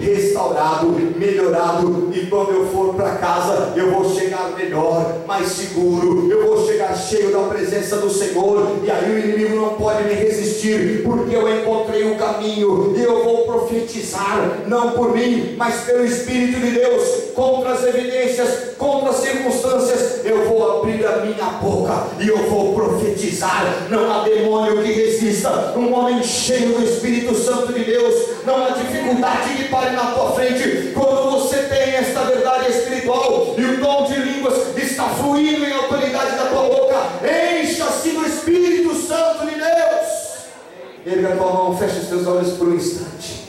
restaurado, 0.00 0.88
melhorado. 1.16 2.10
E 2.12 2.26
quando 2.26 2.50
eu 2.50 2.66
for 2.66 2.94
para 2.94 3.16
casa, 3.16 3.72
eu 3.76 3.92
vou 3.92 4.08
chegar 4.14 4.52
melhor, 4.56 5.20
mais 5.26 5.48
seguro. 5.48 6.30
Eu 6.30 6.46
vou 6.46 6.66
chegar 6.66 6.94
cheio 6.96 7.32
da 7.32 7.40
presença 7.44 7.96
do 7.96 8.10
Senhor. 8.10 8.76
E 8.82 8.90
aí 8.90 9.12
o 9.12 9.18
inimigo 9.18 9.56
não 9.56 9.74
pode 9.74 10.04
me 10.04 10.14
resistir, 10.14 11.02
porque 11.04 11.34
eu 11.34 11.60
encontrei 11.60 12.10
o 12.10 12.16
caminho. 12.16 12.94
E 12.96 13.02
eu 13.02 13.24
vou 13.24 13.46
profetizar, 13.46 14.62
não 14.66 14.92
por 14.92 15.14
mim, 15.14 15.54
mas 15.56 15.82
pelo 15.84 16.04
Espírito 16.04 16.60
de 16.60 16.70
Deus, 16.72 17.32
contra 17.34 17.72
as 17.72 17.84
evidências, 17.84 18.75
contra 18.78 19.10
as 19.10 19.16
circunstâncias. 19.16 20.24
Eu 20.24 20.48
vou 20.48 20.78
abrir 20.78 21.06
a 21.06 21.18
minha 21.18 21.44
boca 21.60 22.06
e 22.18 22.28
eu 22.28 22.48
vou 22.48 22.74
profetizar. 22.74 23.86
Não 23.90 24.10
há 24.10 24.24
demônio 24.24 24.82
que 24.82 24.92
resista. 24.92 25.74
Um 25.76 25.92
homem 25.94 26.22
cheio 26.22 26.74
do 26.74 26.84
Espírito 26.84 27.34
Santo 27.34 27.72
de 27.72 27.84
Deus, 27.84 28.14
não 28.44 28.64
há 28.64 28.70
dificuldade 28.70 29.54
que 29.56 29.68
pare 29.68 29.90
na 29.90 30.06
tua 30.12 30.32
frente 30.32 30.92
quando 30.94 31.30
você 31.30 31.56
tem 31.64 31.94
esta 31.94 32.22
verdade 32.22 32.70
espiritual 32.70 33.54
e 33.56 33.64
o 33.64 33.80
dom 33.80 34.04
de 34.04 34.14
línguas 34.14 34.76
está 34.76 35.04
fluindo 35.10 35.64
em 35.64 35.72
autoridade 35.72 36.36
da 36.36 36.46
tua 36.46 36.62
boca. 36.62 36.96
Encha-se 37.62 38.10
do 38.10 38.26
Espírito 38.26 38.94
Santo 38.94 39.46
de 39.46 39.54
Deus. 39.54 40.36
Erga 41.06 41.34
a 41.34 41.36
tua 41.36 41.52
mão, 41.52 41.76
fecha 41.76 42.00
os 42.00 42.08
teus 42.08 42.26
olhos 42.26 42.52
por 42.54 42.68
um 42.68 42.74
instante. 42.74 43.45